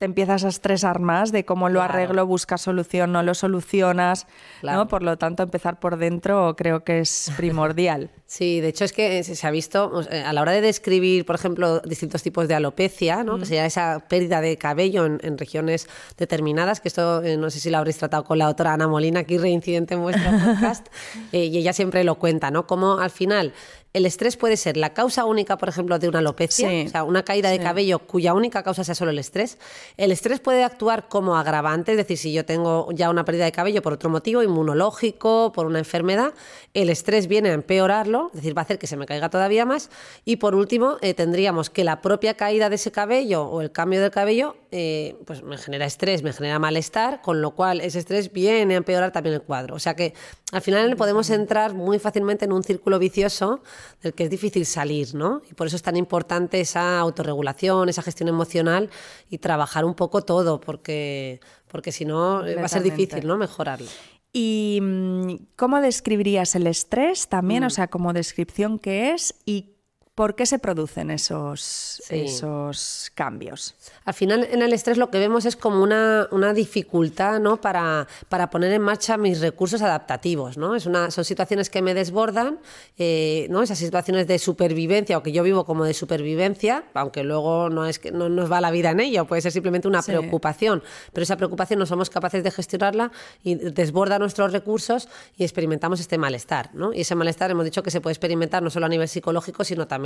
te 0.05 0.07
empiezas 0.07 0.45
a 0.45 0.49
estresar 0.49 1.01
más 1.01 1.33
de 1.33 1.47
cómo 1.47 1.71
lo 1.71 1.79
Claro. 1.81 1.95
arreglo, 1.95 2.27
buscas 2.27 2.61
solución, 2.61 3.11
no 3.11 3.23
lo 3.23 3.33
solucionas, 3.33 4.27
Claro. 4.61 4.81
¿no? 4.81 4.89
Por 4.89 5.03
lo 5.03 5.17
tanto, 5.17 5.43
empezar 5.43 5.81
por 5.81 5.97
dentro 5.97 6.55
creo 6.57 6.85
que 6.85 7.01
es 7.01 7.33
primordial. 7.39 8.11
Sí, 8.27 8.61
de 8.61 8.69
hecho 8.69 8.85
es 8.85 8.93
que 8.93 9.23
se 9.23 9.47
ha 9.47 9.51
visto 9.53 9.93
a 10.11 10.33
la 10.33 10.41
hora 10.43 10.51
de 10.53 10.61
describir, 10.61 11.25
por 11.25 11.37
ejemplo, 11.37 11.79
distintos 11.81 12.23
tipos 12.23 12.49
de 12.49 12.55
alopecia, 12.55 13.23
¿no? 13.23 13.39
que 13.39 13.45
sería 13.47 13.65
esa 13.67 14.01
pérdida 14.09 14.41
de 14.41 14.57
cabello 14.57 15.05
en, 15.07 15.21
en 15.23 15.39
regiones 15.39 15.87
determinadas, 16.19 16.81
que 16.81 16.89
esto 16.89 17.23
eh, 17.23 17.37
no 17.37 17.51
sé 17.51 17.61
si 17.61 17.71
lo 17.71 17.79
habréis 17.79 17.99
tratado 17.99 18.25
con 18.25 18.39
la 18.39 18.47
doctora 18.47 18.73
Ana 18.73 18.89
Molina, 18.89 19.21
aquí 19.21 19.39
reincidente 19.39 19.95
en 19.95 20.01
vuestro 20.03 20.29
podcast, 20.45 20.89
eh, 21.33 21.45
y 21.45 21.59
ella 21.59 21.73
siempre 21.75 22.03
lo 22.03 22.17
cuenta, 22.17 22.51
¿no? 22.51 22.67
Como 22.67 22.99
al 22.99 23.11
final 23.11 23.53
el 23.95 24.07
estrés 24.07 24.37
puede 24.37 24.57
ser 24.57 24.77
la 24.77 24.93
causa 24.93 25.25
única, 25.25 25.57
por 25.57 25.69
ejemplo, 25.69 25.99
de 25.99 26.09
una 26.09 26.19
alopecia, 26.19 26.69
Sí. 26.69 26.85
o 26.87 26.91
sea, 26.91 27.05
una 27.05 27.23
caída 27.25 27.49
de 27.49 27.61
cabello 27.61 28.01
cuya 28.01 28.35
única 28.35 28.63
causa 28.65 28.83
sea 28.85 28.95
solo 28.97 29.13
el 29.13 29.19
estrés. 29.21 29.57
El 29.97 30.11
estrés 30.13 30.41
puede 30.41 30.65
actuar 30.65 31.09
como 31.09 31.37
agravante, 31.37 31.93
es 31.93 31.97
decir, 31.97 32.19
si 32.19 32.33
yo 32.33 32.45
tengo 32.45 32.89
ya 32.93 33.09
una 33.09 33.25
pérdida 33.25 33.45
de 33.45 33.53
cabello 33.53 33.83
por 33.83 33.93
otro 33.93 34.11
motivo, 34.11 34.43
inmunológico, 34.43 35.53
por 35.55 35.67
una 35.67 35.79
enfermedad, 35.79 36.35
el 36.75 36.91
estrés 36.91 37.29
viene 37.29 37.51
a 37.51 37.53
empeorarlo, 37.53 38.29
es 38.35 38.41
decir, 38.41 38.57
va 38.57 38.63
a 38.63 38.65
hacer 38.65 38.79
que 38.79 38.89
se 38.89 38.97
me 38.97 39.07
caiga 39.07 39.31
todavía 39.31 39.65
más. 39.65 39.91
Y 40.25 40.37
por 40.37 40.57
último, 40.57 40.97
eh, 41.01 41.15
tendríamos 41.15 41.71
que 41.71 41.85
la 41.85 42.03
propia 42.03 42.35
caída 42.35 42.69
de 42.69 42.75
ese 42.75 42.91
cabello 42.91 43.45
o 43.45 43.61
el 43.61 43.71
cambio 43.71 44.01
del 44.03 44.11
cabello, 44.11 44.57
eh, 44.73 45.17
pues 45.25 45.45
me 45.45 45.57
genera 45.57 45.87
estrés, 45.87 46.25
me 46.25 46.33
genera 46.33 46.59
malestar, 46.59 47.23
con 47.23 47.41
lo 47.41 47.53
cual 47.53 47.81
ese 47.81 48.01
estrés 48.01 48.33
viene 48.33 48.75
a 48.75 48.79
empeorar 48.79 49.13
también 49.13 49.37
el 49.37 49.43
cuadro. 49.43 49.77
O 49.77 49.79
sea 49.79 49.95
que 49.95 50.15
al 50.51 50.63
final 50.63 50.97
podemos 50.97 51.31
entrar 51.31 51.75
muy 51.75 52.01
fácilmente 52.01 52.45
en 52.45 52.53
un 52.53 52.65
círculo 52.65 52.99
vicioso 52.99 53.63
del 54.03 54.15
que 54.15 54.25
es 54.25 54.31
difícil 54.31 54.67
salir, 54.67 55.15
¿no? 55.15 55.43
Y 55.51 55.55
por 55.55 55.67
eso 55.67 55.77
es 55.77 55.83
tan 55.83 55.97
importante 55.97 56.61
esa 56.61 56.99
autorregulación, 56.99 57.89
esa 57.89 58.03
gestión 58.03 58.29
emocional 58.29 58.91
y 59.31 59.39
trabajar 59.39 59.85
un 59.85 59.95
poco 59.95 60.23
todo, 60.23 60.61
porque, 60.61 61.41
porque 61.69 61.93
si 61.93 62.05
no 62.05 62.47
eh, 62.47 62.57
va 62.57 62.65
a 62.65 62.69
ser 62.69 62.83
difícil, 62.83 63.27
¿no? 63.27 63.37
Mejorarlo. 63.37 63.89
¿Y 64.33 64.81
mm, 64.83 65.35
cómo 65.57 65.81
describirías 65.81 66.55
el 66.57 66.67
estrés 66.67 67.29
también? 67.29 67.63
Mm. 67.63 67.67
O 67.67 67.71
sea, 67.71 67.87
como 67.87 68.13
descripción 68.13 68.79
que 68.79 69.13
es 69.13 69.35
y 69.47 69.74
por 70.15 70.37
qué 70.37 70.47
se 70.47 70.61
producen 70.61 71.11
esos, 71.11 71.61
Sí. 72.05 72.21
esos 72.27 73.11
cambios. 73.15 73.75
Al 74.05 74.15
final, 74.15 74.47
en 74.49 74.63
el 74.63 74.73
estrés 74.73 74.97
lo 74.97 75.11
que 75.11 75.19
vemos 75.19 75.45
es 75.45 75.57
como 75.57 75.83
una, 75.83 76.29
una 76.31 76.53
dificultad 76.55 77.41
¿no? 77.41 77.61
para, 77.61 78.07
para 78.29 78.49
poner 78.49 78.71
en 78.73 78.81
marcha 78.83 79.17
mis 79.17 79.41
recursos 79.41 79.83
adaptativos. 79.83 80.57
¿no? 80.57 80.77
Es 80.77 80.87
una, 80.87 81.11
son 81.11 81.25
situaciones 81.25 81.69
que 81.69 81.83
me 81.83 81.95
desbordan, 81.95 82.61
eh, 82.97 83.49
¿no? 83.51 83.61
esas 83.63 83.79
situaciones 83.79 84.29
de 84.29 84.39
supervivencia 84.39 85.19
o 85.19 85.23
que 85.25 85.33
yo 85.33 85.43
vivo 85.43 85.65
como 85.65 85.85
de 85.85 85.95
supervivencia, 85.95 86.85
aunque 86.95 87.25
luego 87.25 87.69
no, 87.69 87.85
es 87.87 87.99
que, 87.99 88.13
no 88.13 88.29
nos 88.29 88.51
va 88.53 88.61
la 88.61 88.71
vida 88.71 88.91
en 88.91 89.01
ello, 89.01 89.25
puede 89.25 89.43
ser 89.43 89.51
simplemente 89.51 89.89
una 89.89 90.03
Sí. 90.03 90.13
preocupación, 90.13 90.83
pero 91.13 91.25
esa 91.25 91.37
preocupación 91.37 91.81
no 91.81 91.87
somos 91.87 92.09
capaces 92.09 92.45
de 92.45 92.53
gestionarla 92.53 93.11
y 93.43 93.57
desborda 93.57 94.21
nuestros 94.21 94.53
recursos 94.53 95.09
y 95.37 95.43
experimentamos 95.43 95.99
este 95.99 96.19
malestar. 96.19 96.71
¿no? 96.75 96.93
Y 96.93 97.01
ese 97.01 97.17
malestar 97.17 97.51
hemos 97.51 97.65
dicho 97.65 97.83
que 97.83 97.91
se 97.91 98.01
puede 98.01 98.13
experimentar 98.13 98.63
no 98.63 98.71
solo 98.71 98.87
a 98.87 98.89
nivel 98.89 99.09
psicológico, 99.09 99.65
sino 99.65 99.89
también 99.89 100.04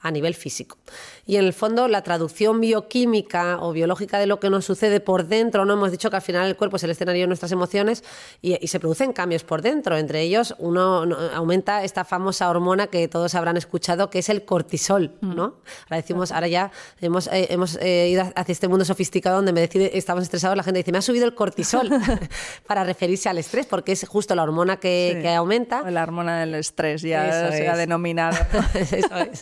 a 0.00 0.10
nivel 0.10 0.34
físico. 0.34 0.78
Y 1.26 1.36
en 1.36 1.44
el 1.44 1.52
fondo, 1.52 1.86
la 1.88 2.02
traducción 2.02 2.60
bioquímica 2.60 3.58
o 3.60 3.72
biológica 3.72 4.18
de 4.18 4.26
lo 4.26 4.40
que 4.40 4.50
nos 4.50 4.64
sucede 4.64 5.00
por 5.00 5.26
dentro, 5.26 5.64
no 5.64 5.74
hemos 5.74 5.90
dicho 5.90 6.10
que 6.10 6.16
al 6.16 6.22
final 6.22 6.46
el 6.48 6.56
cuerpo 6.56 6.76
es 6.76 6.84
el 6.84 6.90
escenario 6.90 7.22
de 7.22 7.26
nuestras 7.28 7.52
emociones 7.52 8.02
y, 8.42 8.62
y 8.62 8.68
se 8.68 8.80
producen 8.80 9.12
cambios 9.12 9.44
por 9.44 9.62
dentro. 9.62 9.96
Entre 9.96 10.22
ellos, 10.22 10.54
uno 10.58 11.06
no, 11.06 11.16
aumenta 11.34 11.84
esta 11.84 12.04
famosa 12.04 12.48
hormona 12.50 12.88
que 12.88 13.06
todos 13.08 13.34
habrán 13.34 13.56
escuchado, 13.56 14.10
que 14.10 14.18
es 14.20 14.28
el 14.28 14.44
cortisol. 14.44 15.12
¿no? 15.20 15.56
Ahora 15.84 15.96
decimos, 15.96 16.32
ahora 16.32 16.48
ya 16.48 16.72
hemos, 17.00 17.26
eh, 17.28 17.46
hemos 17.50 17.76
eh, 17.80 18.08
ido 18.10 18.22
hacia 18.34 18.52
este 18.52 18.68
mundo 18.68 18.84
sofisticado 18.84 19.36
donde 19.36 19.52
me 19.52 19.60
decide, 19.60 19.96
estamos 19.96 20.22
estresados, 20.24 20.56
la 20.56 20.62
gente 20.62 20.78
dice, 20.78 20.92
me 20.92 20.98
ha 20.98 21.02
subido 21.02 21.26
el 21.26 21.34
cortisol 21.34 21.88
para 22.66 22.84
referirse 22.84 23.28
al 23.28 23.38
estrés, 23.38 23.66
porque 23.66 23.92
es 23.92 24.06
justo 24.08 24.34
la 24.34 24.42
hormona 24.42 24.78
que, 24.78 25.12
Sí. 25.16 25.22
que 25.22 25.30
aumenta. 25.34 25.88
La 25.90 26.02
hormona 26.02 26.40
del 26.40 26.54
estrés 26.56 27.02
ya 27.02 27.46
Eso 27.46 27.52
se 27.56 27.68
ha 27.68 27.72
es. 27.72 27.78
denominado. 27.78 28.36
Eso 28.74 29.16
es. 29.16 29.39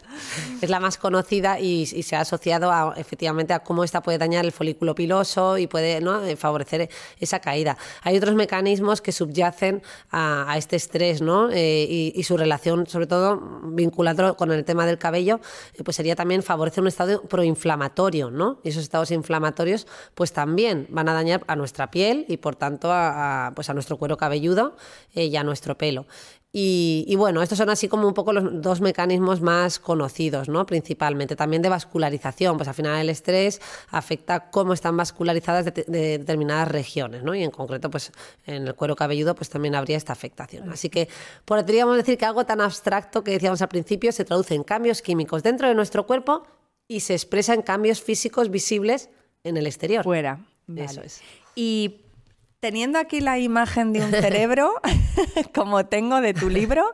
Es. 0.63 0.71
La 0.71 0.81
más 0.81 0.99
conocida 0.99 1.59
y, 1.61 1.87
se 1.87 2.17
ha 2.17 2.21
asociado 2.21 2.71
a, 2.71 2.95
efectivamente 2.97 3.53
a 3.53 3.61
cómo 3.61 3.85
esta 3.85 4.03
puede 4.03 4.19
dañar 4.19 4.45
el 4.45 4.53
folículo 4.53 4.95
piloso 4.95 5.59
y 5.59 5.67
puede 5.67 6.01
¿no? 6.01 6.25
Eh, 6.25 6.37
favorecer 6.37 6.89
esa 7.21 7.41
caída. 7.41 7.77
Hay 8.03 8.17
otros 8.17 8.35
mecanismos 8.35 9.01
que 9.01 9.13
subyacen 9.13 9.83
a, 10.11 10.55
este 10.57 10.77
estrés 10.77 11.21
¿no? 11.23 11.51
Eh, 11.51 12.13
y, 12.15 12.23
su 12.23 12.37
relación, 12.37 12.87
sobre 12.87 13.07
todo 13.07 13.41
vinculado 13.65 14.37
con 14.37 14.53
el 14.53 14.65
tema 14.65 14.85
del 14.87 14.99
cabello, 14.99 15.41
eh, 15.75 15.83
pues 15.85 15.97
sería 15.97 16.15
también 16.15 16.43
favorecer 16.43 16.83
un 16.83 16.89
estado 16.89 17.23
proinflamatorio. 17.23 18.31
¿no? 18.31 18.61
Y 18.65 18.71
esos 18.71 18.83
estados 18.83 19.11
inflamatorios 19.11 19.87
pues 20.15 20.33
también 20.33 20.87
van 20.91 21.09
a 21.09 21.15
dañar 21.15 21.45
a 21.47 21.57
nuestra 21.57 21.91
piel 21.91 22.25
y 22.29 22.39
por 22.39 22.57
tanto 22.57 22.91
a, 22.93 23.53
pues 23.55 23.71
a 23.71 23.75
nuestro 23.75 23.97
cuero 23.97 24.17
cabelludo 24.17 24.77
y 25.15 25.35
a 25.37 25.45
nuestro 25.45 25.77
pelo. 25.77 26.07
Y, 26.51 27.15
bueno, 27.17 27.43
estos 27.43 27.59
son 27.59 27.69
así 27.69 27.89
como 27.89 28.09
un 28.09 28.15
poco 28.15 28.33
los 28.33 28.63
dos 28.63 28.81
mecanismos 28.81 29.43
más 29.43 29.79
conocidos, 29.79 30.49
¿no? 30.49 30.65
Principalmente. 30.65 31.37
También 31.37 31.61
de 31.61 31.69
vascularización, 31.69 32.57
pues 32.57 32.67
al 32.69 32.75
final 32.75 32.99
el 33.01 33.11
estrés 33.11 33.61
afecta 33.91 34.51
cómo 34.51 34.73
están 34.73 34.97
vascularizadas 34.97 35.67
de, 35.67 35.85
determinadas 36.19 36.69
regiones, 36.69 37.23
¿no? 37.23 37.35
Y 37.35 37.45
en 37.45 37.51
concreto, 37.51 37.91
pues 37.91 38.13
en 38.47 38.67
el 38.67 38.75
cuero 38.75 38.97
cabelludo, 38.97 39.35
pues 39.35 39.51
también 39.51 39.75
habría 39.75 39.99
esta 39.99 40.15
afectación. 40.15 40.71
Así 40.73 40.89
que 40.89 41.09
podríamos 41.45 41.97
decir 41.97 42.17
que 42.17 42.25
algo 42.25 42.47
tan 42.47 42.63
abstracto 42.63 43.23
que 43.23 43.33
decíamos 43.33 43.61
al 43.61 43.69
principio 43.69 44.11
se 44.11 44.25
traduce 44.25 44.55
en 44.55 44.65
cambios 44.65 45.03
químicos 45.03 45.43
dentro 45.43 45.69
de 45.69 45.75
nuestro 45.75 46.07
cuerpo 46.07 46.47
y 46.89 47.01
se 47.01 47.13
expresa 47.13 47.53
en 47.53 47.61
cambios 47.61 48.01
físicos 48.01 48.51
visibles 48.51 49.11
en 49.45 49.59
el 49.59 49.67
exterior. 49.67 50.03
Fuera. 50.03 50.41
Eso 50.75 51.03
es. 51.03 51.21
Y 51.55 52.01
teniendo 52.61 52.99
aquí 52.99 53.21
la 53.21 53.39
imagen 53.39 53.93
de 53.93 54.01
un 54.01 54.11
cerebro, 54.11 54.73
como 55.55 55.87
tengo 55.87 56.21
de 56.21 56.35
tu 56.35 56.49
libro, 56.49 56.85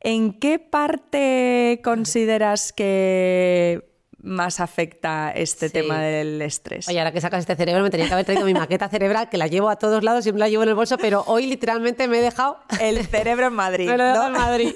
¿en 0.00 0.32
qué 0.32 0.58
parte 0.58 1.80
consideras 1.82 2.72
que 2.72 3.87
más 4.20 4.58
afecta 4.58 5.30
este 5.30 5.70
tema 5.70 6.00
del 6.00 6.42
estrés. 6.42 6.88
Oye, 6.88 6.98
ahora 6.98 7.12
que 7.12 7.20
sacas 7.20 7.40
este 7.40 7.54
cerebro, 7.54 7.82
me 7.82 7.90
tenía 7.90 8.08
que 8.08 8.14
haber 8.14 8.24
traído 8.26 8.44
mi 8.44 8.54
maqueta 8.54 8.88
cerebral, 8.88 9.28
que 9.28 9.38
la 9.38 9.46
llevo 9.46 9.70
a 9.70 9.76
todos 9.76 10.02
lados, 10.02 10.24
siempre 10.24 10.40
la 10.40 10.48
llevo 10.48 10.64
en 10.64 10.70
el 10.70 10.74
bolso, 10.74 10.98
pero 10.98 11.22
hoy 11.26 11.46
literalmente 11.46 12.08
me 12.08 12.18
he 12.18 12.22
dejado 12.22 12.58
el 12.80 13.06
cerebro 13.06 13.46
en 13.46 13.52
Madrid. 13.52 13.86
me 13.88 13.96
lo 13.96 14.04
he 14.04 14.06
dejado 14.08 14.26
en 14.26 14.32
Madrid. 14.32 14.74